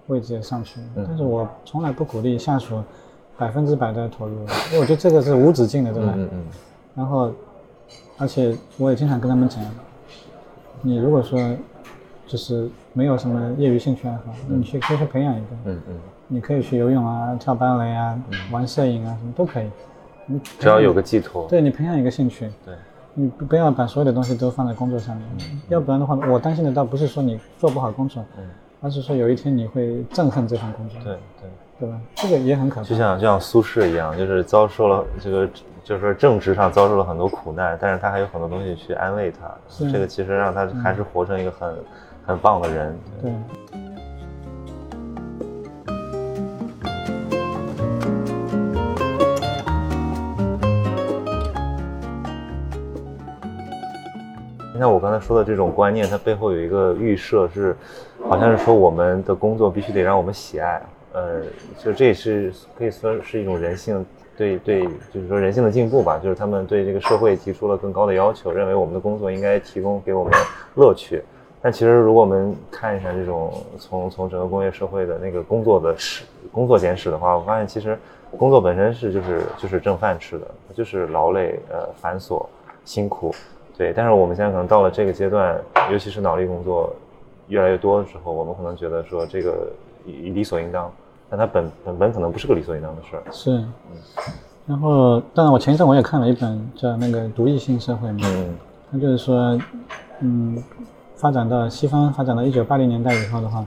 [0.08, 0.82] 位置也上去。
[0.82, 2.84] 了，但是我从来不鼓励下属
[3.38, 4.40] 百分之百的投入，
[4.72, 6.14] 因为我觉得这个是无止境的，对吧？
[6.18, 6.44] 嗯嗯
[6.96, 7.32] 然后，
[8.18, 9.64] 而且我也经常跟他们讲，
[10.82, 11.40] 你如果说
[12.26, 15.96] 就是没有什么业余兴趣爱好，你去可以去培养一个，嗯嗯，
[16.28, 18.20] 你可以去游泳啊、跳芭蕾啊、
[18.52, 19.70] 玩摄影啊，什么都可以。
[20.26, 21.48] 你只要有个寄托。
[21.48, 22.76] 对你培养一个兴趣，对，
[23.14, 25.28] 你不不要把所有的东西都放在工作上面，
[25.70, 28.44] 要不然的话，我担心的倒不是说你做不好工作，嗯
[28.82, 31.50] 而是说有一天你会憎恨这份工作，对对。
[31.80, 32.00] 对吧？
[32.16, 32.88] 这个也很可怕。
[32.88, 35.50] 就像就像苏轼一样，就是遭受了这个，
[35.84, 39.52] 就是说政治上遭受了很多苦难，但是他还有很多东西去安慰他。
[39.92, 41.76] 这个其实让他还是活成一个很、
[42.28, 42.96] 很棒的人。
[43.22, 43.32] 对。
[43.72, 43.93] 你
[54.84, 57.74] 看我刚才说的这种观念，它背后有一个预设是，
[58.28, 60.82] 好像是说我们的工作必须得让我们喜爱，
[61.14, 61.42] 呃，
[61.82, 70.34] 就这也是可以说是一种人性对对，就是说人性的进步吧，就是他们对这个社会提出了更高的要求，认为我们的工作应该提供给我们
[70.76, 71.24] 乐趣。
[71.62, 77.98] 但其实如果我们看一下这种从从整个工业社会的那个工作的史工作简史的话，我发现其实
[78.38, 82.46] 工作本身是就是就是挣饭吃的，就是劳累呃繁琐
[82.84, 83.34] 辛苦。
[83.78, 85.60] 对，但是我们现在可能到了这个阶段，
[85.92, 86.96] 尤其是脑力工作
[87.48, 89.68] 越来越多的时候，我们可能觉得说这个
[90.06, 90.92] 理所应当，
[91.30, 93.24] 但它本本本可能不是个理所应当的事儿。
[93.32, 93.66] 是，
[94.68, 98.56] 然后当然我前一阵我也看了一本叫那个《独异性社会》嘛，嗯
[98.92, 99.60] 它就是说，
[100.20, 100.64] 嗯，
[101.16, 103.66] 发展到西方发展到一九八零年代以后的话，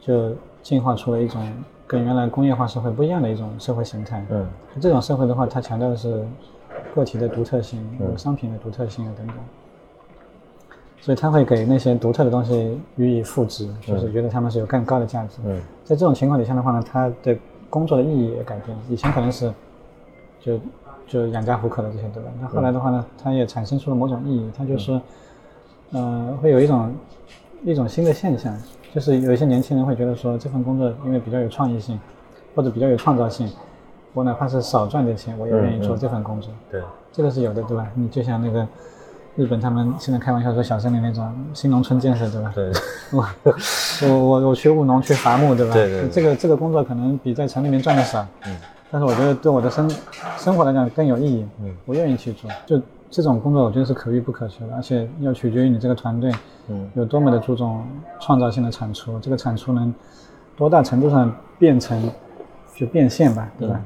[0.00, 1.40] 就进化出了一种
[1.86, 4.26] 跟原来工业化社会不一样的一种社会形态。
[4.28, 4.44] 嗯
[4.80, 6.26] 这种社会的话，它强调的是
[6.94, 9.36] 个体的独特性、有商品的独特性啊等等，
[11.00, 15.38] 所以他会给那些独特的东西予以赋值，就是觉得他们是有更高的价值。
[15.44, 17.36] 嗯在这种情况底下的话呢，他的
[17.68, 18.82] 工作的意义也改变了。
[18.88, 19.52] 以前可能是
[20.38, 20.60] 就
[21.06, 22.30] 就养家糊口的这些，对吧？
[22.40, 24.48] 那后来的话呢，它也产生出了某种意义。
[24.56, 24.92] 它就是
[25.90, 26.94] 嗯，呃，会有一种
[27.64, 28.56] 一种新的现象，
[28.94, 31.98] 就是有一些年轻人会觉得说，这份工作因为比较有创意性，
[32.54, 33.50] 或者比较有创造性，
[34.12, 36.50] 我哪怕是少赚点钱，我也愿意做这份工作。
[36.70, 37.86] 对，这个是有的，对吧？
[37.94, 38.66] 你就像那个
[39.36, 42.52] 日本他们现在开玩笑说小森林那种新农村建设，对吧？
[42.54, 42.72] 对，
[43.12, 43.24] 我
[44.02, 45.72] 我我我去务农去伐木，对吧？
[45.72, 48.56] 对对对这个这个工作可能比在城里面赚的少，嗯，
[48.90, 49.88] 但是我觉得对我的生
[50.36, 52.50] 生活来讲更有意义，嗯，我愿意去做。
[52.66, 56.32] 就这种工作，我觉得是可遇不可求的，而且要取决于你这个团队，
[56.68, 57.84] 嗯有多么的注重
[58.20, 59.94] 创造性的产出，这个产出能
[60.56, 62.10] 多大程度上变成
[62.74, 63.74] 就变现吧，对吧？
[63.78, 63.84] 嗯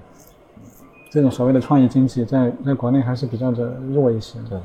[1.15, 4.59] 这种所谓的创业经济在在国内还是比较的弱一些，对，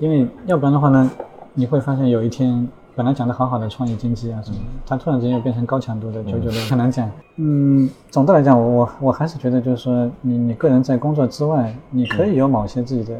[0.00, 1.08] 因为要不然的话呢，
[1.54, 7.08] 你会发现有一天本来讲的好好的创业经济啊什么的，它突然之间又变成高强度的九九六，很难讲。
[7.36, 13.16] 嗯，总的来讲，我我我还是觉得就是说，你你个人在工作之外，你可以有某些自己的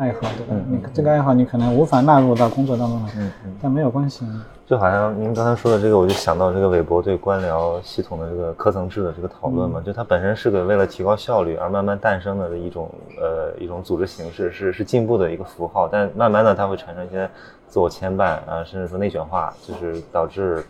[0.00, 0.52] 爱好，对吧？
[0.52, 3.54] 嗯你这个爱好你可能无法纳入到工作当中来，嗯嗯。
[3.60, 4.24] 但没有关系。
[4.66, 12.88] 就好像您刚才说的这个，我就想到这个韦伯对官僚系统的这个科层制的这个讨论嘛，就它本身是个为了提高效率而慢慢诞生的一种
[13.20, 17.28] 呃一种组织形式，是是进步的一个符号，但慢慢的它会产生一些
[17.66, 20.64] 自我牵绊啊，甚至说内卷化，就是导致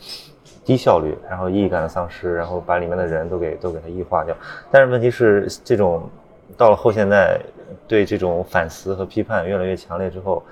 [0.65, 4.35] 低效率，然后意义感的丧失，然后把里面的人都给都给它异化掉。
[4.71, 6.03] 但是问题是，这种
[6.57, 7.39] 到了后现代，
[7.87, 10.43] 对这种反思和批判越来越强烈之后。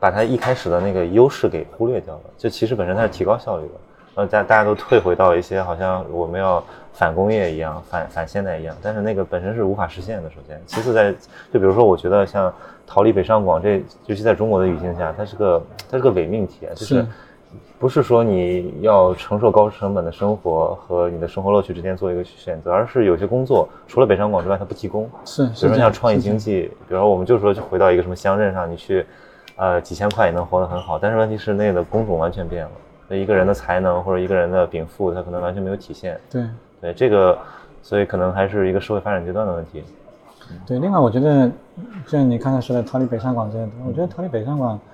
[0.00, 3.72] 把它一开始的那个优势给忽略掉了，就其实本身它是提高效率的，
[4.14, 6.62] 然后大大家都退回到一些好像我们要
[6.92, 10.28] 反工业一样、反反现代一样，但是那个本身是无法实现的。
[10.28, 11.10] 首先，其次在
[11.50, 12.52] 就比如说，我觉得像
[12.86, 17.06] 逃离北上广这，尤其在中国的语境下，它是个它是个伪命题，就是
[17.78, 29.04] 不是说你要承受高成本的生活和你的生活乐趣之间做一个选择，而是有些工作除了北上广之外它不提供，是，比如像创意经济，比如说我们就说就回到一个什么乡镇上，你去，
[29.56, 32.70] 呃，几千块也能活得很好，但是问题是那个工种完全变了，
[33.08, 36.20] 那一个人的才能或者一个人的禀赋，他可能完全没有体现。
[36.30, 36.44] 对。
[36.80, 37.38] 对这个，
[37.82, 39.82] 所以可能还是一个社会发展阶段的问题。
[40.66, 41.48] 对，另外我觉得，
[42.04, 44.78] 就像你刚才说的逃离北上广这样的，我觉得逃离北上广，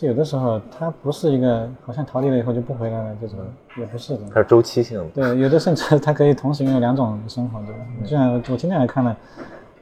[0.00, 3.38] 实有的时候它不是一个好像逃离了以后就不回来了这种，
[3.76, 4.20] 也不是的。
[4.32, 5.04] 它是周期性的。
[5.10, 7.80] 对，有的甚至它可以同时拥有两种生活，对吧？
[8.04, 9.16] 就像我今天还看了，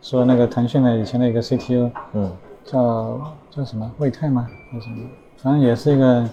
[0.00, 2.32] 说那个腾讯的以前的一个 CTO 嗯
[2.64, 4.46] 叫叫什么魏泰吗？
[4.70, 4.96] 还是什么？
[5.36, 6.28] 反正也是一个，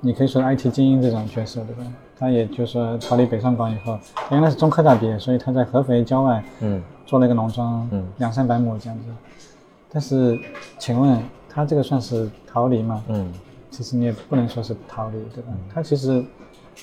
[0.00, 1.84] 你可以说 IT 精英这种角色，对吧？
[2.18, 9.04] 他也就是说逃离北上广以后，他原来是中科大毕业，所以他在合肥郊外嗯做了一个农庄，嗯两三百亩这样子。
[9.92, 10.38] 但是，
[10.78, 11.18] 请问
[11.56, 13.02] 他这个算是逃离吗？
[13.08, 13.32] 嗯
[13.70, 15.52] 其实你也不能说是逃离，对吧？
[15.72, 16.22] 他其实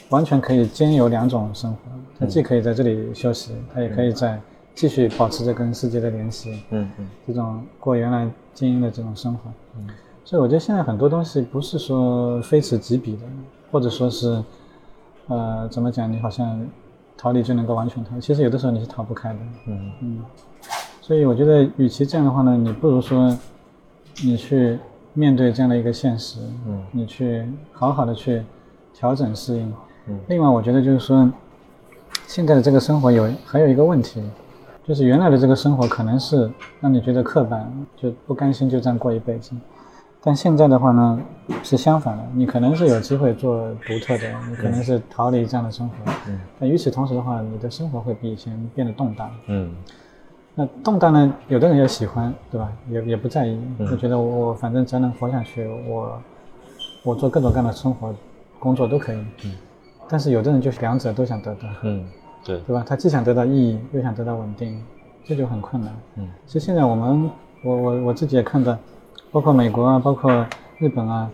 [0.10, 1.78] 完全可以兼有两种生活，
[2.20, 4.40] 他既可以在这里休息，他也可以在
[4.76, 9.52] 继续保持着跟世界的联系，嗯嗯这种过原来精英的这种生活。
[9.78, 9.88] 嗯
[10.26, 13.22] 所以我觉得现在很多东西不是说非此即彼的，
[13.72, 14.44] 或者说是，
[15.28, 16.12] 呃，怎么讲？
[16.12, 16.66] 你好像
[17.18, 19.40] 逃离就能够完全逃，其实有的时候你是逃不开的。
[19.68, 20.22] 嗯嗯，
[21.02, 23.38] 所以我觉得，与其这样的话呢，你不如说，
[24.22, 24.78] 你去
[25.14, 28.44] 面对这样的一个现实，嗯你去好好的去
[28.94, 29.74] 调整适应。
[30.08, 31.32] 嗯另外，我觉得就是说，
[32.28, 34.22] 现在的这个生活有还有一个问题，
[34.84, 39.52] 就是原来的这个生活可能是让你觉得刻板，就不甘心就这样过一辈子。
[40.26, 41.20] 但现在的话呢，
[41.64, 45.96] 是相反的，你可能是有机会做独特的，你可能是逃离这样的生活。
[46.28, 49.30] 嗯但与此同时的话，你的生活会比以前变得动荡。
[49.48, 49.74] 嗯
[50.56, 52.72] 那动荡呢，有的人也喜欢，对吧？
[52.90, 56.22] 也也不在意，嗯就觉得我我反正只要能活下去，我
[57.04, 58.14] 我做各种各样的生活、
[58.60, 59.18] 工作都可以。
[59.46, 59.54] 嗯
[60.10, 62.06] 但是有的人就是两者都想得到，嗯，
[62.44, 62.84] 对，对吧？
[62.86, 64.80] 他既想得到意义，又想得到稳定，
[65.24, 65.92] 这就很困难。
[66.18, 67.32] 嗯其实现在我们，
[67.64, 68.78] 我我我自己也看到，
[69.32, 70.46] 包括美国啊，包括
[70.78, 71.28] 日本啊，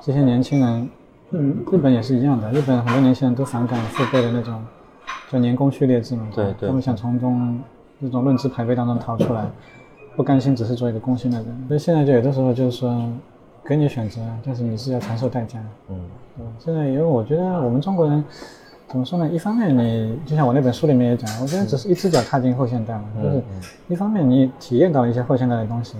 [0.00, 0.90] 这些年轻人，
[1.30, 2.50] 嗯，日本也是一样的。
[2.50, 4.60] 日本很多年轻人都反感父辈的那种
[5.30, 7.60] 就年功序列制嘛，对对他们想从中
[8.00, 9.44] 这种论资排辈当中逃出来，
[10.16, 11.64] 不甘心只是做一个工薪的人。
[11.68, 13.08] 所以现在就有的时候就是说，
[13.64, 15.58] 给你选择，但是你是要承受代价。
[15.88, 15.98] 嗯
[16.36, 16.44] 对？
[16.58, 18.22] 现在因为我觉得我们中国人
[18.88, 19.28] 怎么说呢？
[19.28, 23.42] 一方面你就像我那本书里面也讲，我觉得只是一只脚踏进后现代嘛，就是
[23.88, 25.96] 一方面你体验到了一些后现代的东西，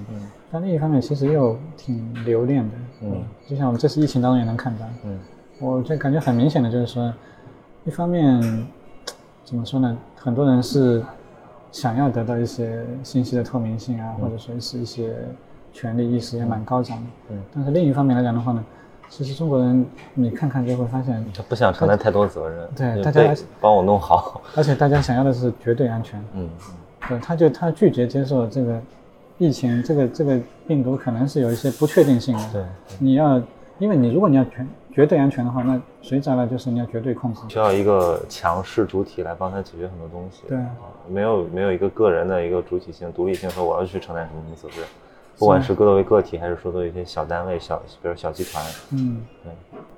[0.53, 2.75] 但另一方面其实又挺留恋的。
[3.03, 5.19] 嗯，就像我们这次疫情当中也能看到，嗯
[5.59, 7.13] 我就感觉很明显的就是说，
[7.85, 8.41] 一方面
[9.45, 9.97] 怎么说呢？
[10.15, 11.03] 很多人是
[11.73, 15.15] 想要得到一些信息的透明性啊，或者说是一些
[15.73, 17.05] 权利意识也蛮高涨的。
[17.31, 18.65] 嗯，但是另一方面来讲的话呢，
[19.09, 24.41] 其实中国人你看看就会发现，他不想承担太多责任，对大家帮我弄好。
[24.55, 26.23] 而且大家想要的是绝对安全。
[26.35, 26.49] 嗯
[27.09, 28.81] 对，他就他拒绝接受这个
[29.39, 32.53] 疫情，这个这个病毒可能是有一些不确定性的。
[32.53, 32.65] 对，
[32.99, 33.41] 你要，
[33.79, 37.43] 因为你如果你要全绝对安全的话，那随之而来就是你要绝对控制。
[37.51, 40.45] 需要一个强势主体来帮他解决很多东西。
[40.49, 40.71] 对啊
[41.07, 44.89] 没有没有一个个人的一个主体性、独立性，说我要去承担什么什么责任，
[45.39, 49.53] 不管是作为个体，还是说作为一些小单位、小比如小集团，嗯，对，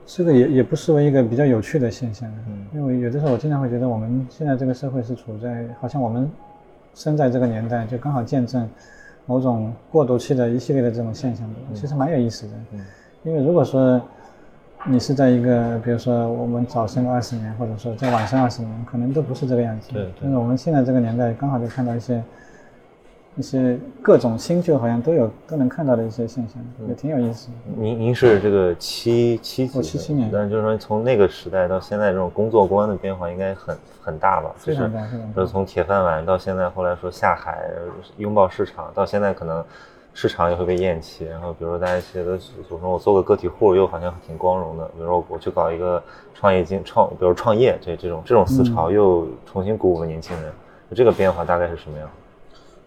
[0.04, 2.28] 这个也也不失为一个比较有趣的现象。
[2.48, 6.28] 嗯因为有的时候我经常会觉得，我们现在这个社会是处在好像我们
[6.92, 8.68] 生在这个年代，就刚好见证
[9.26, 12.52] 某种过渡期的一系列的这种现象的，其实蛮有意思的。
[12.72, 12.84] 嗯
[13.24, 14.00] 因为如果说
[14.90, 19.92] 你是在一个，比如说我们早生二十年，或者说在晚生二十年，可能都不是这个样子。
[19.92, 22.22] 对对但是我们现在这个年代，刚好就看到一些
[23.36, 27.54] 一些各种新旧好像都有都能看到的一些现象，嗯也挺有意思的。
[27.76, 29.70] 您您是这个七七？
[29.74, 34.50] 我77年但是就是说从那个时代到现在，这种工作观的变化应该很很大吧？
[34.56, 37.68] 非常大就是非常大就是从铁饭碗到现在，后来说下海
[38.16, 39.62] 拥抱市场，到现在可能
[40.20, 41.24] 市场也会被厌弃。
[41.24, 42.36] 然后比如说大家觉得，
[42.70, 46.02] 我说我做个个体户又好像挺光荣的，比如说我去搞一个
[46.34, 50.52] 创业经创，比如创业这这种这种思潮又重新鼓舞了年轻人。
[50.92, 52.08] 这个变化大概是什么样？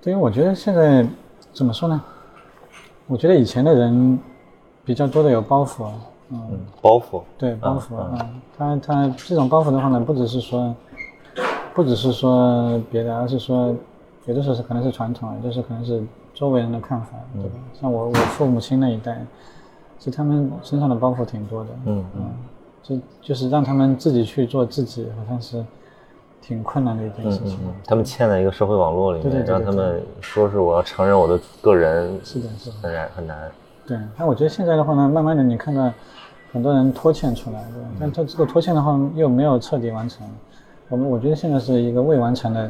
[0.01, 1.07] 对于我觉得现在
[1.53, 2.01] 怎么说呢？
[3.07, 4.19] 我觉得以前的人
[4.83, 5.85] 比较多的有包袱，
[6.31, 7.21] 嗯，嗯，包袱。
[7.37, 10.75] 对包袱啊，他他这种包袱的话呢，不只是说，
[11.73, 13.73] 不只是说别的，而是说
[14.25, 16.03] 有的时候是可能是传统，有的时候可能是
[16.41, 17.51] 周围人的看法，对吧？
[17.79, 19.23] 像我我父母亲那一代，
[19.99, 22.23] 其实他们身上的包袱挺多的，嗯嗯
[22.81, 25.63] 就就是让他们自己去做自己，好像是
[26.41, 27.59] 挺困难的一件嗯事情。
[27.85, 33.51] 他们嵌在一个社会网络里面，对对对对让他们说是我要承认我的个人，是的是的很难很难。
[33.85, 35.93] 对，但我觉得现在的话呢，慢慢的你看到
[36.51, 37.87] 很多人拖欠出来，对吧？
[37.99, 40.27] 但他这个拖欠的话又没有彻底完成，
[40.91, 42.69] 我们我觉得现在是一个未完成的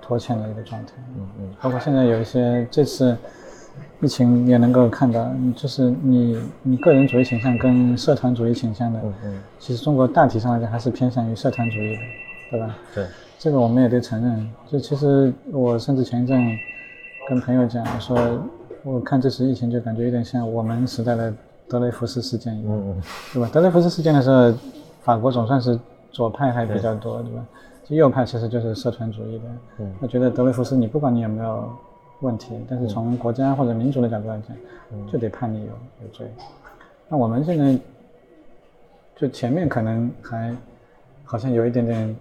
[0.00, 0.92] 拖欠的一个状态。
[1.18, 3.16] 嗯嗯包括现在有一些这次
[4.00, 12.02] 疫情也能够看到，嗯就是你你个人主义倾向跟社团主义倾向的，嗯嗯，其实中国大体上来讲还是偏向于社团主义的，
[12.52, 12.76] 对吧？
[12.94, 13.06] 对，
[13.40, 14.50] 这个我们也得承认。
[14.68, 16.56] 就其实我甚至前一阵
[17.28, 18.16] 跟朋友讲说，
[18.84, 21.34] 我看这次疫情就感觉有点像我们时代的
[21.68, 23.02] 德雷福斯事件一样，嗯嗯
[23.34, 23.50] 对吧？
[23.52, 24.54] 德雷福斯事件的时候，
[25.02, 25.76] 法国总算是
[26.10, 27.44] 左派还比较多，对吧？
[27.82, 29.44] 其实右派其实就是社团主义的。
[29.78, 31.70] 嗯我觉得德雷福斯，你不管你有没有
[32.20, 34.56] 问题，但是从国家或者民族的角度来讲，
[35.10, 36.30] 就得判你有有罪。
[37.08, 37.78] 那我们现在
[39.16, 40.54] 就前面可能还
[41.24, 42.16] 好像有一点点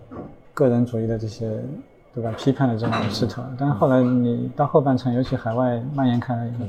[0.53, 1.51] 个人主义的这些，
[2.13, 2.31] 对吧？
[2.37, 6.65] 批判的这种势头，但是后来你到后半程，尤其海外蔓延开来以后，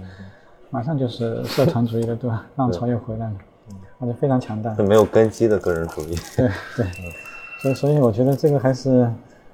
[0.70, 2.44] 马上就是社团主义的，对吧？
[2.57, 3.37] 浪潮又回来了，
[3.99, 4.75] 而且非常强大。
[4.75, 6.17] 这没有根基的个人主义。
[6.37, 6.87] 对对，
[7.61, 9.11] 所以所以我觉得这个还是，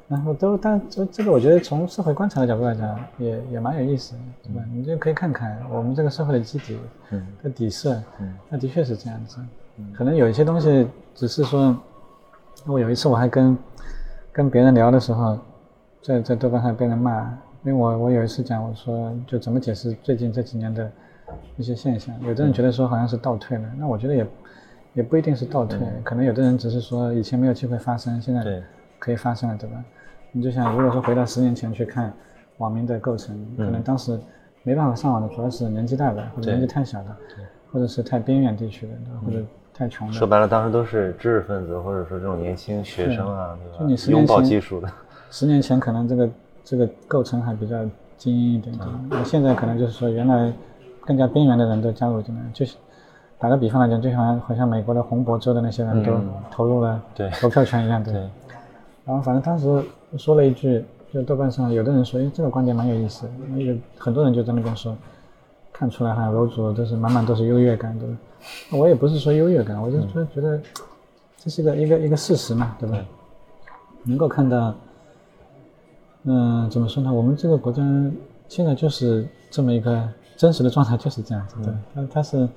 [0.09, 4.63] 然后都但这这个我觉得从社会观察的角度来讲，也也蛮有意思的，对吧？
[4.73, 6.79] 你就可以看看我们这个社会的基底
[7.11, 9.39] 嗯的底色，嗯那的确是这样子。
[9.97, 11.77] 可能有一些东西只是说，
[12.67, 13.57] 我有一次我还跟
[14.31, 15.39] 跟别人聊的时候，
[16.03, 17.23] 在在豆瓣上被人骂，
[17.65, 20.93] 因为我我有一次讲我说就怎么解释最近这几年的
[21.57, 24.27] 一些现象，有的人觉得说好像是倒退了，那我觉得也
[24.95, 28.63] 也不一定是倒退，可能有的人只是说以前没有机会发生，现在
[28.99, 29.77] 可以发生了，对吧？
[30.33, 32.13] 你就想如果说回到十年前去看
[32.59, 34.19] 网民的构成，可能当时
[34.63, 37.17] 没办法上网的主要是年纪大的或者年纪太小的，
[37.71, 38.92] 或者是太边远地区的，
[39.25, 40.27] 或者太穷的说。
[40.27, 43.79] 白了，当时都是知识分子，或者说这种年轻学生啊，对吧？
[43.81, 44.88] 就你十年拥抱前技术的。
[45.31, 46.31] 十年前可能这个
[46.63, 47.85] 这个构成还比较
[48.17, 50.53] 精英一点点，那、现在可能就是说原来
[51.05, 52.77] 更加边缘的人都加入进来，就是
[53.38, 56.13] 打个比方来讲，就像好像美国的红博州的那些人都
[56.50, 58.13] 投入了对投票权一样，对。
[58.13, 58.23] 对，
[59.05, 59.85] 然后反正当时
[60.17, 64.96] 说了一句，就豆瓣上有的人说，哎，这个观点蛮有意思的，那个很多人就在那边说，
[65.73, 68.17] 看出来好像楼主都是满满都是优越感，对吧？
[68.73, 70.61] 我也不是说优越感，我就是说觉得
[71.37, 72.96] 这是个一个一个事实嘛，对吧？
[74.05, 74.75] 能够看到，
[76.25, 77.13] 嗯、怎么说呢？
[77.13, 77.83] 我们这个国家
[78.48, 82.49] 现在就是这么一个真实的状态，就是这样子，对，它它是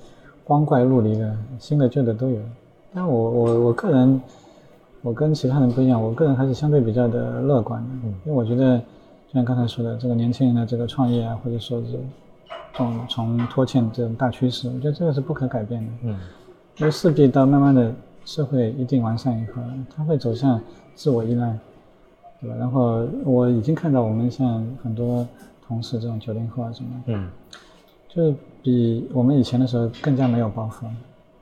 [0.44, 2.40] 光怪陆离的，新的旧的都有。
[2.94, 4.20] 但我我我个人，
[5.02, 11.92] 我跟其他人不一样，我个人还是相对比较的乐观的，因为我觉得，就像刚才说的，这个年轻人的这个创业啊，或者说是
[12.72, 15.92] 这种从拖欠这种大趋势，我觉得这个是不可改变的。
[16.04, 16.18] 嗯，
[16.78, 17.92] 因为势必到慢慢的
[18.24, 19.62] 社会一定完善以后，
[19.94, 20.60] 它会走向
[20.94, 21.58] 自我依赖，
[22.40, 22.56] 对吧？
[22.56, 25.26] 然后我已经看到我们像很多
[25.66, 27.58] 同事这种九零后啊什么，嗯，就
[28.18, 30.86] 是比我们以前的时候更加没有包袱。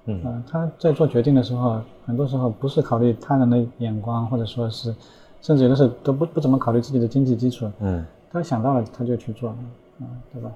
[0.04, 4.94] 嗯，他在做决定的时候，很多时候不是考虑他人的眼光，或者说是，
[5.40, 7.68] 甚至有的时候都不不怎么考虑自己的经济基础。
[7.80, 9.56] 嗯，他想到了他就去做，啊，
[10.32, 10.50] 对吧？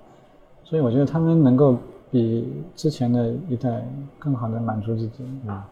[0.63, 1.77] 所以我觉得他们能够
[2.13, 2.47] 比
[2.77, 3.85] 之前的一代
[4.19, 5.25] 更好的满足自己。
[5.49, 5.63] 嗯。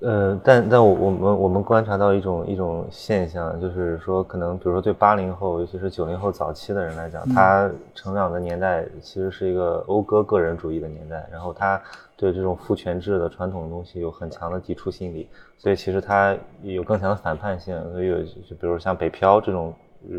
[0.00, 11.80] 呃，但但我我们我们观察到一种一种现象，就是说，可能比如说对八零后，尤其是九零后早期的人来讲，他成长的年代其实是一个讴歌个人主义的年代，然后他
[12.16, 19.74] 对这种父权制的传统的东西有很强的抵触心理，所以其实他有更强的反叛性，所以有就比如像北漂这种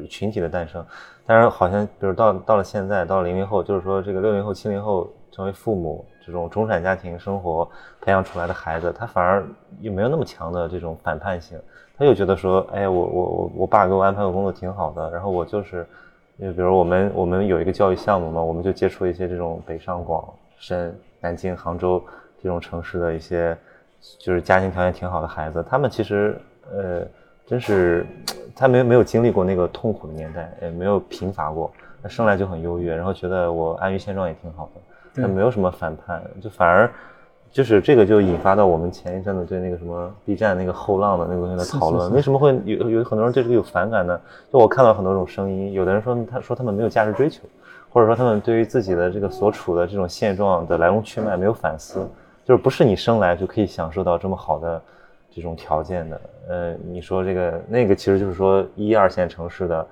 [0.09, 0.85] 群体的诞生，
[1.25, 6.05] 但是好像比如到到了现在，到了零零后，就是说这个六零后、七零后成为父母。
[6.25, 7.67] 这种中产家庭生活
[8.01, 9.43] 培养出来的孩子，他反而
[9.79, 11.59] 又没有那么强的这种反叛性，
[11.97, 15.83] 他又觉得说，哎，我我我我爸给我安排的工作挺好的，然后我就是，
[16.39, 20.23] 就比如我们我们有一个教育项目嘛，我们就接触一些这种北上广
[20.59, 21.99] 深、南京、杭州
[22.43, 23.57] 这种城市的一些，
[24.19, 26.39] 就是家庭条件挺好的孩子，他们其实
[26.71, 27.03] 呃，
[27.47, 28.05] 真是
[28.55, 31.71] 他没没有经历过那个痛苦的年代，也没有贫乏过，
[32.03, 34.81] 他生来就很优越，然后觉得我安于现状也挺好的。
[35.15, 36.89] 他没有什么反叛，就反而
[37.51, 42.11] 就是这个就引发到我们前一阵子对那个什么 B 站那个后浪的那个东西的讨论。
[42.13, 44.19] 为什么会有有很多人对这个有反感呢？
[44.53, 47.41] 就我看到很多种声音，有的人说他说他们没有价值追求，
[47.89, 52.07] 或者说他们对于自己的这个所处的这种现状的来龙去脉没有反思，
[52.45, 54.81] 就是不是你生来就可以享受到这么好的
[55.31, 56.21] 这种条件的。
[56.49, 59.85] 呃，你说这个那个其实就是说一二线城市的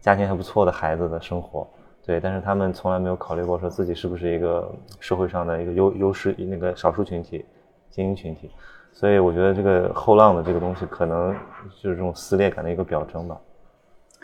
[0.00, 1.66] 家庭还不错的孩子的生活。
[2.06, 7.44] 对，但是他们从来没有考虑过说自己是不是一个社会上的一个优优势那个少数群体、
[7.90, 8.50] 精英群体，
[8.92, 11.34] 所以我觉得这个后浪的这个东西可能
[11.82, 13.40] 就是这种撕裂感的一个表征吧。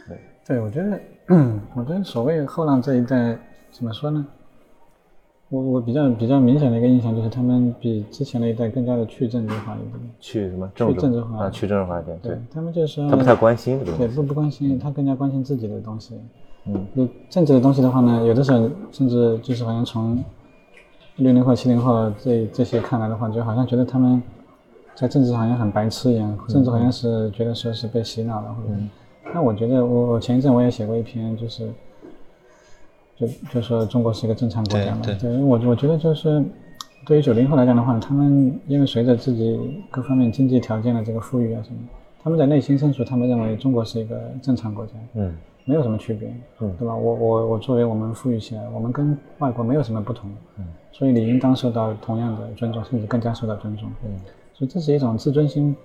[0.07, 3.39] 对，对我觉得，嗯，我觉得所谓后浪这一代
[3.71, 4.27] 怎么说呢？
[5.49, 10.15] 我我比较比较明显的一个印象就是他们比之前的一代更加的去政治化一点。
[10.21, 10.71] 去什么？
[10.77, 12.19] 去政治化啊，去政治化一点。
[12.23, 16.21] 对他们就是他不太关心对，不不关心，他更加关心自己的东西。
[16.67, 20.23] 嗯，就政治的东西的话呢，有的时候甚至就是好像从
[21.17, 24.23] 六零后、七零后这这些看来的话，就好像觉得他们
[24.95, 28.81] 在政治好像很白痴一样，甚至好像是觉得说是被洗脑了或者。
[29.33, 31.71] 那我觉得我我前一阵我也写过一篇，就是
[33.17, 35.01] 就就说中国是一个正常国家嘛。
[35.03, 35.39] 对对。
[35.43, 36.43] 我我觉得就是
[37.07, 41.77] 对于九零后来讲的话，他们因为随着自己各方面经济条件的这个富裕啊什么，
[42.23, 44.93] 他们在内心深处，他们认为中国是一个正常国家。
[45.15, 45.37] 嗯。
[45.71, 46.93] 没有什么区别，嗯，对吧？
[46.97, 54.11] 我我我作为我们富裕起来，我们跟外国没有什么不同，嗯，所以理应当受到同样的尊重，甚至更加受到尊重，嗯，
[54.53, 55.77] 所以这是一种自尊心，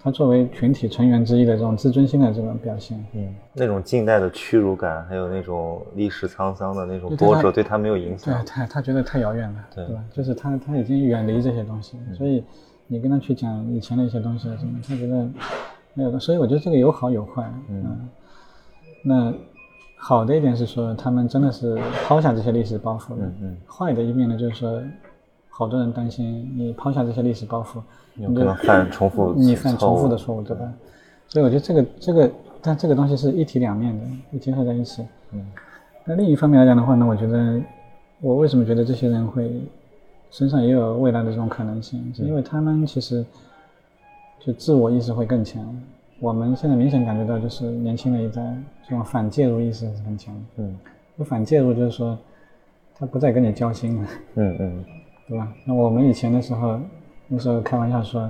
[0.00, 10.00] 他作为群体成员之一的这种自尊心的这种表现，嗯，那种近代的屈辱感，还有那种历史沧桑的那种波折，对他没有影响，对他他觉得太遥远了，对吧？
[10.12, 12.44] 就是他他已经远离这些东西，所以
[12.86, 15.28] 你跟他去讲以前的一些东西什么，他觉得
[15.94, 18.08] 没有的，所以我觉得这个有好有坏，嗯。
[19.02, 19.32] 那
[19.96, 23.18] 好的一点是说，他们真的是抛下这些历史包袱了。
[23.20, 23.56] 嗯嗯。
[23.66, 24.80] 坏的一面呢，就是说，
[25.48, 27.80] 好多人担心你抛下这些历史包袱，
[28.14, 30.72] 你可能犯重复 你犯重复的错误，对吧？
[31.28, 32.30] 所以我觉得这个这个，
[32.62, 35.04] 但这个东西是一体两面的，会结合在一起。
[35.32, 35.44] 嗯。
[36.04, 37.60] 那另一方面来讲的话呢，我觉得
[38.20, 39.62] 我为什么觉得这些人会
[40.30, 43.24] 身上也有未来的这种可能性，是因为他们其实
[44.38, 45.64] 就自我意识会更强。
[46.20, 48.42] 我们现在明显感觉到，就是年轻的一代
[48.82, 50.34] 这种反介入意识是很强。
[50.56, 50.76] 嗯，
[51.16, 52.18] 不反介入就是说，
[52.98, 54.08] 他不再跟你交心了。
[54.34, 54.84] 嗯嗯，
[55.28, 55.48] 对吧？
[55.64, 56.80] 那我们以前的时候，
[57.28, 58.28] 那时候开玩笑说，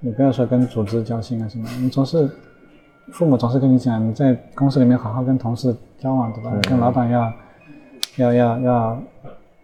[0.00, 2.30] 你不要说跟组织交心啊什么，你总是
[3.12, 6.50] 父母总是跟你讲，你在公司里面好好跟同事交往，对吧？
[6.62, 7.32] 跟老板要
[8.16, 9.02] 要要要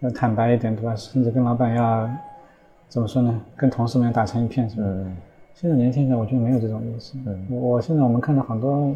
[0.01, 0.95] 要坦白一点，对吧？
[0.95, 2.07] 甚至跟老板要
[2.87, 3.41] 怎么说呢？
[3.55, 4.87] 跟同事们打成一片，是吧？
[5.53, 7.13] 现在年轻人，我觉得没有这种意识。
[7.25, 8.95] 嗯，我现在我们看到很多，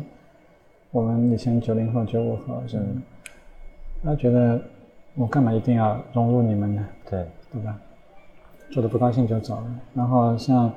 [0.91, 2.80] 我们以前九零后、九五后，是，
[4.03, 4.60] 他觉得
[5.16, 6.86] 我干嘛一定要融入你们呢？
[7.10, 7.78] 对，对吧？
[8.72, 9.66] 做的不高兴就走了。
[9.93, 10.70] 然后像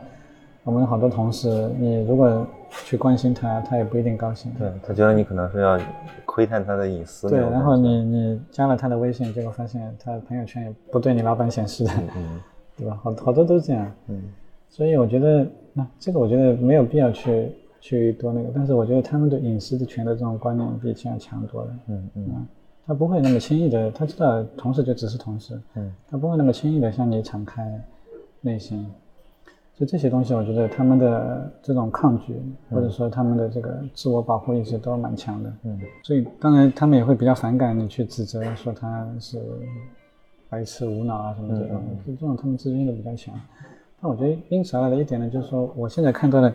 [0.63, 2.47] 我们好多同事，你如果
[2.85, 4.53] 去关心他，他也不一定高兴。
[4.59, 5.77] 对他觉得你可能是要
[6.25, 7.29] 窥探他的隐私。
[7.29, 12.41] 对，然后你你加了他的微信，结果发现他朋友圈也不对你老板显示的，嗯，
[12.77, 12.97] 对吧？
[13.03, 13.91] 好好多都是这样。
[14.07, 14.23] 嗯，
[14.71, 21.77] 所以我觉得，那这个我觉得没有必要去去多那个，但是我觉得他们对隐私的权的这种观念比以前要强多了。
[21.89, 22.47] 嗯嗯，
[22.87, 25.61] 他不会那么轻易的，他知道同事就只是同事。
[25.75, 27.85] 嗯，他不会那么轻易的向你敞开
[28.41, 28.87] 内心。
[29.75, 32.37] 就这些东西，我觉得他们的这种抗拒，
[32.71, 35.53] 或者说他们的这个自我保护意识都蛮强的。
[35.65, 39.43] 嗯，所以当然他们也会比较反感你去指责说他是
[40.49, 43.35] 白痴、无脑啊什么这种，就这种他们自尊都比较强。
[44.01, 46.53] 但我觉得因此而来的一点呢，就是说我现在看到的，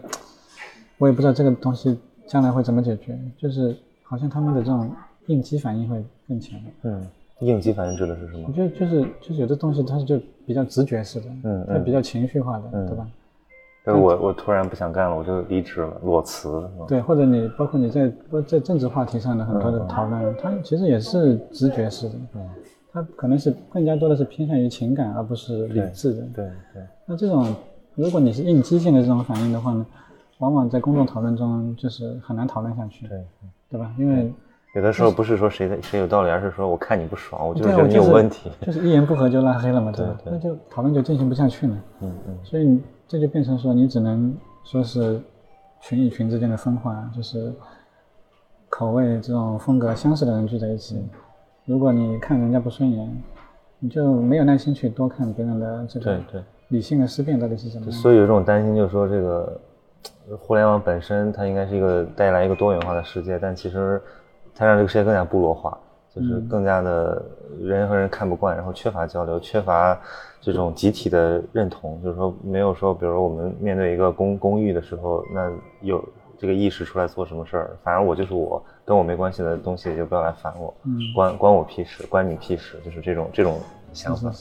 [0.97, 4.89] 我也不知道这个东西将来会怎么解决，就是好像他们的这种
[5.27, 6.59] 应激反应会更强。
[6.83, 7.05] 嗯。
[7.41, 8.45] 应激反应指的是什么？
[8.47, 13.05] 我觉得就是就是有的东西它是就比较直觉式的，嗯，它比较情绪化的，对吧？
[13.83, 16.65] 对，我我突然不想干了，我就离职了，裸辞。
[16.87, 18.09] 对，或者你包括你在
[18.47, 22.49] 在政治话题上的很多的讨论，它其实也是直觉式的，嗯，
[22.95, 26.21] 它可能是更加多的是偏向于情感而不是理智的。
[26.33, 26.81] 对对。
[27.05, 27.53] 那这种
[27.95, 29.85] 如果你是应激性的这种反应的话呢，
[30.37, 33.25] 往往在公众讨论中就是很难讨论下去，对
[33.71, 33.93] 对吧？
[33.99, 34.33] 因为。
[34.75, 40.17] 有的时候不是说谁的谁有道理，而是说我看你不爽，我就是觉得你有问题，就是一言不合就拉黑了嘛，对吧？
[40.25, 41.77] 那就讨论就进行不下去了。
[42.01, 42.37] 嗯嗯。
[42.43, 44.35] 所以这就变成说，你只能
[44.65, 45.21] 说是
[45.79, 47.53] 群与群之间的分化，就是
[48.67, 51.01] 口味这种风格相似的人聚在一起，
[51.65, 53.23] 如果你看人家不顺眼，
[53.79, 56.19] 你就没有耐心去多看别人的这个
[56.69, 57.91] 理性的思辨到底是什么。
[57.91, 59.59] 所以有一种担心，就是说这个
[60.39, 64.01] 互联网本身它应该是一个带来一个多元化的世界，但其实。
[64.57, 65.77] 它让这个世界更加部落化，
[66.15, 67.21] 就是更加的
[67.59, 69.99] 人和人看不惯，然后缺乏交流，缺乏
[70.39, 72.01] 这种集体的认同。
[72.01, 75.51] 就是说，没有说，比如说我们面对一个公公寓的时候，那
[75.81, 76.01] 有
[76.37, 80.71] 这个意识出来做什么事儿，反而我就是我，跟我没关系的东西就不要来烦我，
[81.15, 83.59] 关关我屁事，关你屁事，就是这种这种
[83.93, 84.31] 想法。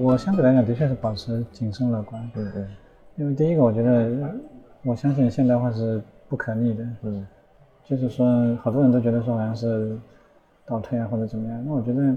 [0.00, 2.28] 我相对来讲，的确是保持谨慎乐观。
[2.34, 2.66] 对对。
[3.16, 4.10] 因为第一个，我觉得，
[4.82, 6.84] 我相信现代化是不可逆的。
[7.02, 7.24] 嗯。
[7.84, 9.96] 就是说，好多人都觉得说好像是
[10.66, 11.62] 倒退啊，或者怎么样。
[11.64, 12.16] 那我觉得，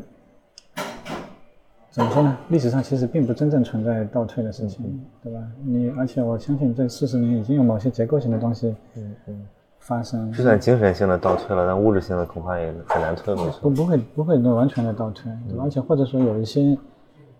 [1.91, 2.37] 怎么说呢？
[2.47, 5.39] 历史上其实并不真正存在倒退的事情，对吧？
[5.65, 9.47] 你而且我相信这四十年已经有某些结构性的东西，嗯嗯，
[9.79, 10.31] 发生。
[10.31, 13.59] 就算精神性的倒退了，但物质性的恐怕也很难退回去。
[13.61, 15.65] 不不会不会完全的倒退，对吧？
[15.65, 16.77] 而且或者说有一些。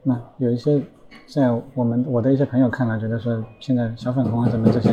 [0.04, 0.82] 那有一些，
[1.28, 4.90] 在我们我的一些朋友看来，觉得说现在小粉红啊什么这些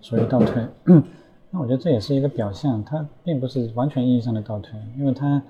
[0.00, 0.66] 属于倒退，
[1.52, 5.42] 那我觉得这也是一个表象，它并不是完全意义上的倒退，因为它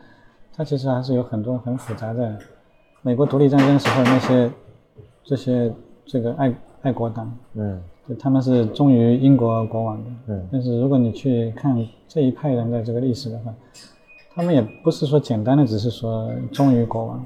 [0.52, 2.36] 它其实还是有很多很复杂的。
[3.06, 4.50] 美国独立战争时候那些
[5.22, 5.72] 这些
[6.04, 6.52] 这个爱
[6.82, 13.54] 爱国党，嗯，就他们是忠于英国国王的，嗯，但是如果你去看这一派人的这个历史的话，
[14.34, 17.24] 他们也不是说简单的只是说忠于国王。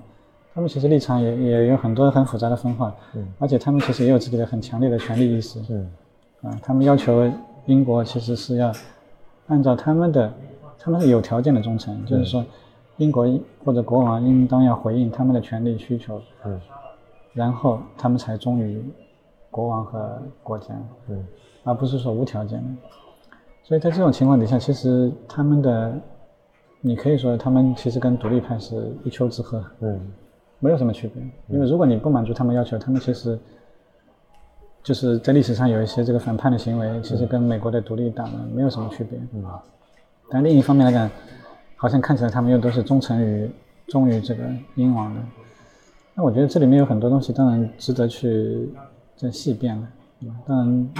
[0.53, 5.91] 他们其实立场也也有很多很复杂的分化，嗯，而且他们其实也有自己的很强烈的权利意识，嗯，
[6.43, 7.26] 啊，他们要求
[7.64, 8.70] 英国其实是要
[9.47, 10.31] 按照他们的，
[10.78, 12.45] 他们是有条件的忠诚，就是说
[13.01, 13.27] 英国
[13.65, 16.61] 或者国王应当要回应他们的权利需求，嗯，
[17.33, 18.81] 然后他们才忠于
[19.51, 20.75] 国王和国家，
[21.09, 21.27] 嗯，
[21.65, 22.69] 而不是说无条件的。
[23.65, 25.93] 所以在这种情况底下，其实他们的，
[26.81, 30.01] 你可以说他们其实跟独立派是一丘之貉，嗯。
[30.63, 33.39] 没有什么区别，因为如果你不满足他们要求，他们其实
[34.83, 39.19] 就是在历史上有一些这个反叛的行为，其实跟美国的独立党没有什么区别。
[39.33, 39.43] 嗯。
[40.29, 41.11] 但另一方面来讲，
[41.81, 43.51] 好像看起来他们又都是忠诚于
[43.87, 45.20] 忠于这个英王的。
[46.14, 48.68] 那我觉得这里面有很多东西，当然值得去
[49.16, 49.89] 再细辨了。
[50.47, 50.91] 当然，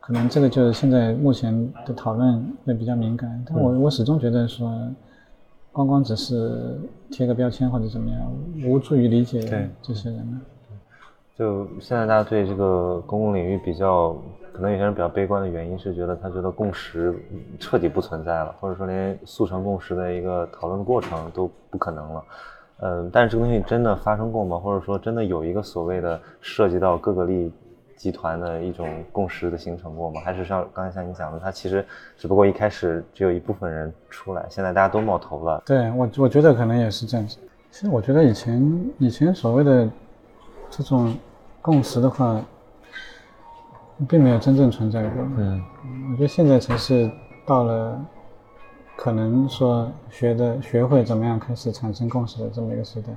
[0.00, 4.68] 可能这个就是现在目前的讨论会比较敏感，但我我始终觉得说。
[5.74, 6.78] 光光只是
[7.10, 8.30] 贴个标签或者怎么样，
[8.66, 9.40] 无助于理解
[9.80, 10.38] 这些人呢。
[11.42, 14.16] 就现在大家对这个公共领域比较，
[14.52, 17.12] 可能有些人比较悲观的原因是觉得他觉得共识
[17.58, 22.24] 彻底不存在了，或者说连速成共识的一个讨论过程都不可能了。
[22.78, 24.56] 嗯，但是这个东西真的发生过吗？
[24.56, 27.52] 或者说真的有一个所谓的涉及到各个利益？
[27.94, 30.20] 集团的一种共识的形成过吗？
[30.24, 31.86] 还是像刚才像你讲的，它其实
[32.16, 35.62] 只不过一开始只有一部分人出来，现在大家都冒头了。
[35.64, 37.38] 对我，我觉得可能也是这样子。
[37.70, 39.88] 其实我觉得以前以前所谓的
[40.68, 41.14] 这种
[41.62, 42.40] 共识的话，
[44.08, 45.22] 并没有真正存在过。
[45.36, 45.62] 嗯，
[46.10, 47.08] 我觉得现在才是
[47.46, 48.04] 到了
[48.96, 53.08] 可能说学的学会怎么样开始产生共识的这么一个时代。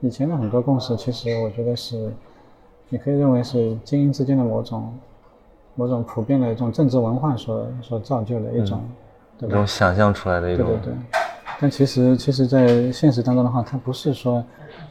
[0.00, 2.12] 以前的很多共识，其实我觉得是，
[2.90, 4.94] 你可以认为是精英之间的某种
[5.74, 8.80] 某种普遍的一种政治文化所所造就的一种，
[9.38, 10.66] 对一种想象出来的一种。
[10.66, 10.94] 对对对。
[11.60, 14.44] 但其实，其实，在现实当中的话，它不是说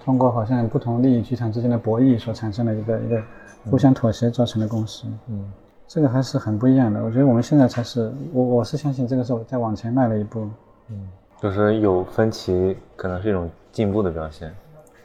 [0.04, 3.24] 通过好像不同利益集团之间的博弈所产生的一个一个
[3.70, 5.06] 互相妥协造成的共识。
[5.30, 5.50] 嗯，
[5.88, 7.02] 这个还是很不一样的。
[7.02, 10.42] 我觉得我们现在才是，我我是相信这个是在往前迈了一步。
[10.90, 11.08] 嗯，
[11.42, 14.54] 就是有分歧，可能是一种进步的表现。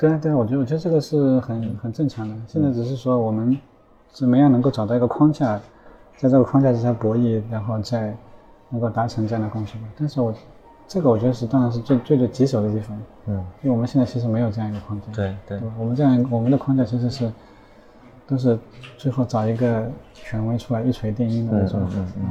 [0.01, 2.35] 对啊，对啊，我觉得我觉得这个是很很正常的。
[2.49, 3.57] 现在只是说我们
[4.11, 5.61] 怎么样能够找到一个框架，
[6.17, 8.13] 在这个框架之下博弈，然后再
[8.69, 9.85] 能够达成这样的共识吧。
[9.97, 10.35] 但是我。
[10.93, 12.99] 这个我觉得是，当然是最最最棘手的地方。
[13.25, 15.07] 嗯，因为我们现在其实没有这样一个框架。
[15.11, 15.59] 对对。
[15.79, 17.33] 我们这样，我们的框架其实是，
[18.27, 18.59] 都是
[18.99, 21.81] 最后找一个权威出来一锤定音的那种。
[21.85, 22.25] 嗯嗯嗯。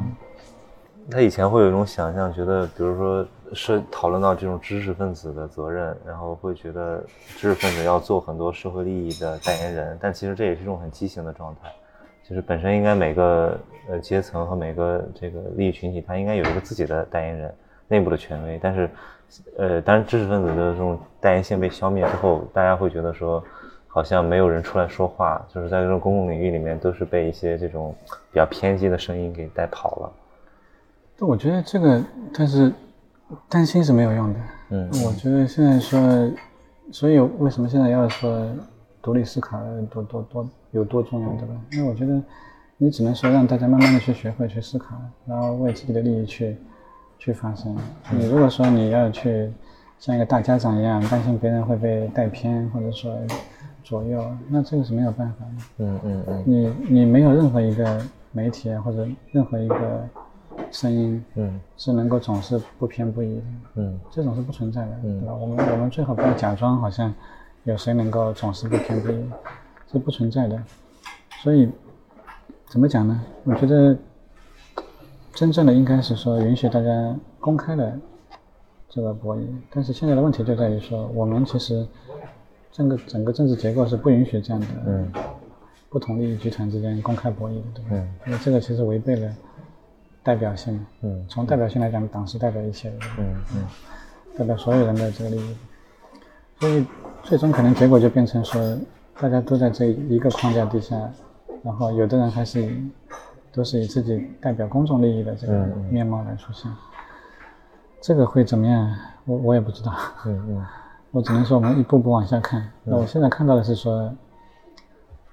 [1.09, 11.71] 他以前会有一种想象，觉得比如说是讨论到这种知识分子的责任，然后会觉得知识分子要做很多社会利益的代言人，但其实这也是一种很畸形的状态。
[12.21, 13.59] 就是本身应该每个
[13.89, 17.51] 呃阶层和每个这个利益群体，他应该有一个自己的代言人。
[17.91, 18.89] 内部的权威，但是，
[19.57, 23.43] 呃，当然知识分子的这种代言性被消灭之后，大家会觉得说，
[23.85, 27.93] 好像没有人出来说话，就是在这种公共领域里面，都是被一些这种
[28.31, 30.11] 比较偏激的声音给带跑了。
[31.19, 32.01] 但我觉得这个，
[32.33, 32.71] 但是
[33.49, 34.39] 担心是没有用的。
[34.69, 35.99] 嗯，我觉得现在说，
[36.93, 38.47] 所以为什么现在要说
[39.01, 41.53] 独立思考多多多有多重要，对吧？
[41.73, 42.21] 因为我觉得
[42.77, 44.95] 你只能说让大家慢慢的去学会去思考，
[45.27, 46.55] 然后为自己的利益去。
[47.21, 47.77] 去发生。
[48.09, 49.47] 你如果说你要去
[49.99, 53.15] 像一个大家长一样担心别人会被带偏或者说
[53.83, 55.85] 左右，那这个是没有办法的。
[55.85, 56.43] 嗯嗯嗯。
[56.47, 58.01] 你你没有任何一个
[58.31, 60.09] 媒体啊或者任何一个
[60.71, 63.43] 声音，嗯，是能够总是不偏不倚的。
[63.75, 65.35] 嗯，这种是不存在的，对吧？
[65.35, 67.13] 我们我们最好不要假装好像
[67.65, 69.29] 有谁能够总是不偏不倚，
[69.91, 70.59] 是不存在的。
[71.43, 71.69] 所以
[72.67, 73.21] 怎么讲呢？
[73.43, 73.95] 我觉得。
[75.33, 77.97] 真正的应该是说允许大家公开的
[78.89, 81.87] 这个博弈，但是现在的问题就在于说，我们其实
[82.71, 85.11] 整个整个政治结构是不允许这样的，嗯，
[85.89, 87.89] 不同利益集团之间公开博弈的，对吧？
[87.91, 89.33] 嗯，因为这个其实违背了
[90.21, 93.65] 代表性，嗯，从代表性来讲，党是代表一切的，嗯嗯，
[94.37, 95.55] 代表所有人的这个利益，
[96.59, 96.85] 所以
[97.23, 98.77] 最终可能结果就变成说，
[99.19, 101.09] 大家都在这一个框架底下，
[101.63, 102.69] 然后有的人还是。
[103.53, 105.53] 都是以自己代表公众利益的这个
[105.89, 106.71] 面貌来出现，
[108.01, 108.95] 这个会怎么样？
[109.25, 109.93] 我我也不知道。
[110.25, 110.65] 嗯嗯，
[111.11, 112.65] 我只能说我们一步步往下看。
[112.83, 114.11] 那我现在看到的是说，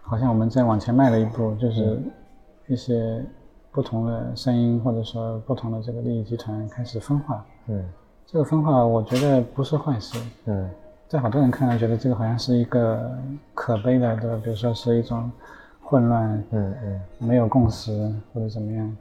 [0.03, 2.03] 好像我们在往前迈了一步，就是
[2.67, 3.25] 一些
[3.71, 7.45] 不同的声音或者说不同的这个利益集团开始分化。
[7.69, 7.85] 嗯，
[8.27, 10.19] 这个分化我觉得不是坏事。
[10.47, 10.69] 嗯，
[11.07, 13.17] 在好多人看来，觉得这个好像是一个
[13.55, 14.41] 可悲的，对吧？
[14.43, 15.31] 比如说是一种。
[15.89, 17.91] 混乱，嗯嗯，没有共识
[18.35, 18.97] 或者怎么样，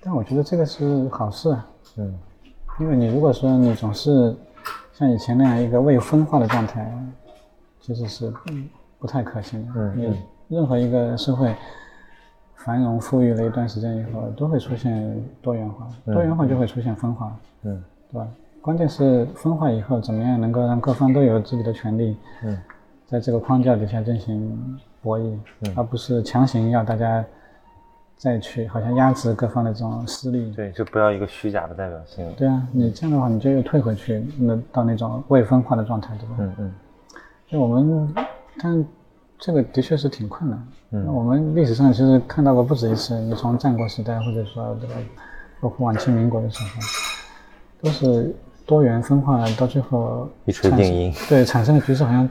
[0.00, 1.52] 但我觉得这个是好事，
[1.96, 2.14] 嗯，
[2.78, 4.32] 因为你如果说你总是
[4.92, 6.96] 像以前那样一个未分化的状态，
[7.80, 8.32] 其实是
[9.00, 9.72] 不太可行的。
[9.74, 10.16] 嗯你
[10.56, 11.52] 任何一个社会
[12.54, 18.28] 繁荣富裕了一段时间以后，都会出现多元化，多元化就会出现分化，嗯，对吧？
[18.60, 22.56] 关键是分化以后怎么样能够让各方都有自己的权利，嗯，
[23.08, 24.78] 在这个框架底下进行。
[25.02, 25.36] 博弈，
[25.74, 27.24] 而不是强行要大家
[28.16, 30.52] 再去好像压制各方的这种私利。
[30.52, 32.32] 对，就不要一个虚假的代表性。
[32.34, 36.36] 对啊，你这样的话，你就又退回去，那到那种未分化的状态，对吧？
[36.38, 36.74] 嗯嗯。
[37.48, 38.14] 就我们，
[38.62, 38.86] 但
[39.38, 40.68] 这个的确是挺困难。
[40.92, 41.04] 嗯。
[41.04, 44.94] 那我们历史上其实看到过不止一次，你从战国时代或者说这个
[45.60, 46.80] 包括晚清民国的时候，
[47.82, 48.34] 都是
[48.64, 51.14] 多元分化到最后一锤定音。
[51.28, 52.28] 对，产生的局势好像。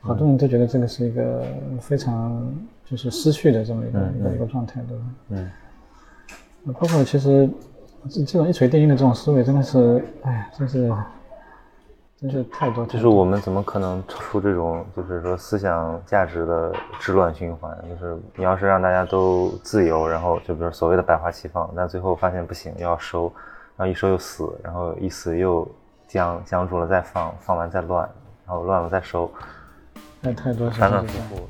[0.00, 1.44] 好多人都觉得这个是一个
[1.80, 2.40] 非常
[2.84, 5.04] 就是失去的这么一个一个一个状态，对吧？
[5.30, 5.50] 嗯。
[6.66, 7.48] 包括其实
[8.10, 10.92] 这这种一锤定音的这种思维，真的是，哎，真是，
[12.20, 12.84] 真是太多。
[12.84, 17.74] 就是我们怎么可能出这种就是说思想价值的治乱循环？
[17.88, 23.32] 就是你要是让大家都自由，然后就比如所谓的百花齐放，但最后发现不行，要收，
[23.76, 25.66] 然后一收又死，然后一死又
[26.06, 28.06] 僵僵住了，再放，放完再乱，
[28.46, 29.30] 然后乱了再收。
[30.20, 31.48] 那太多反反复复。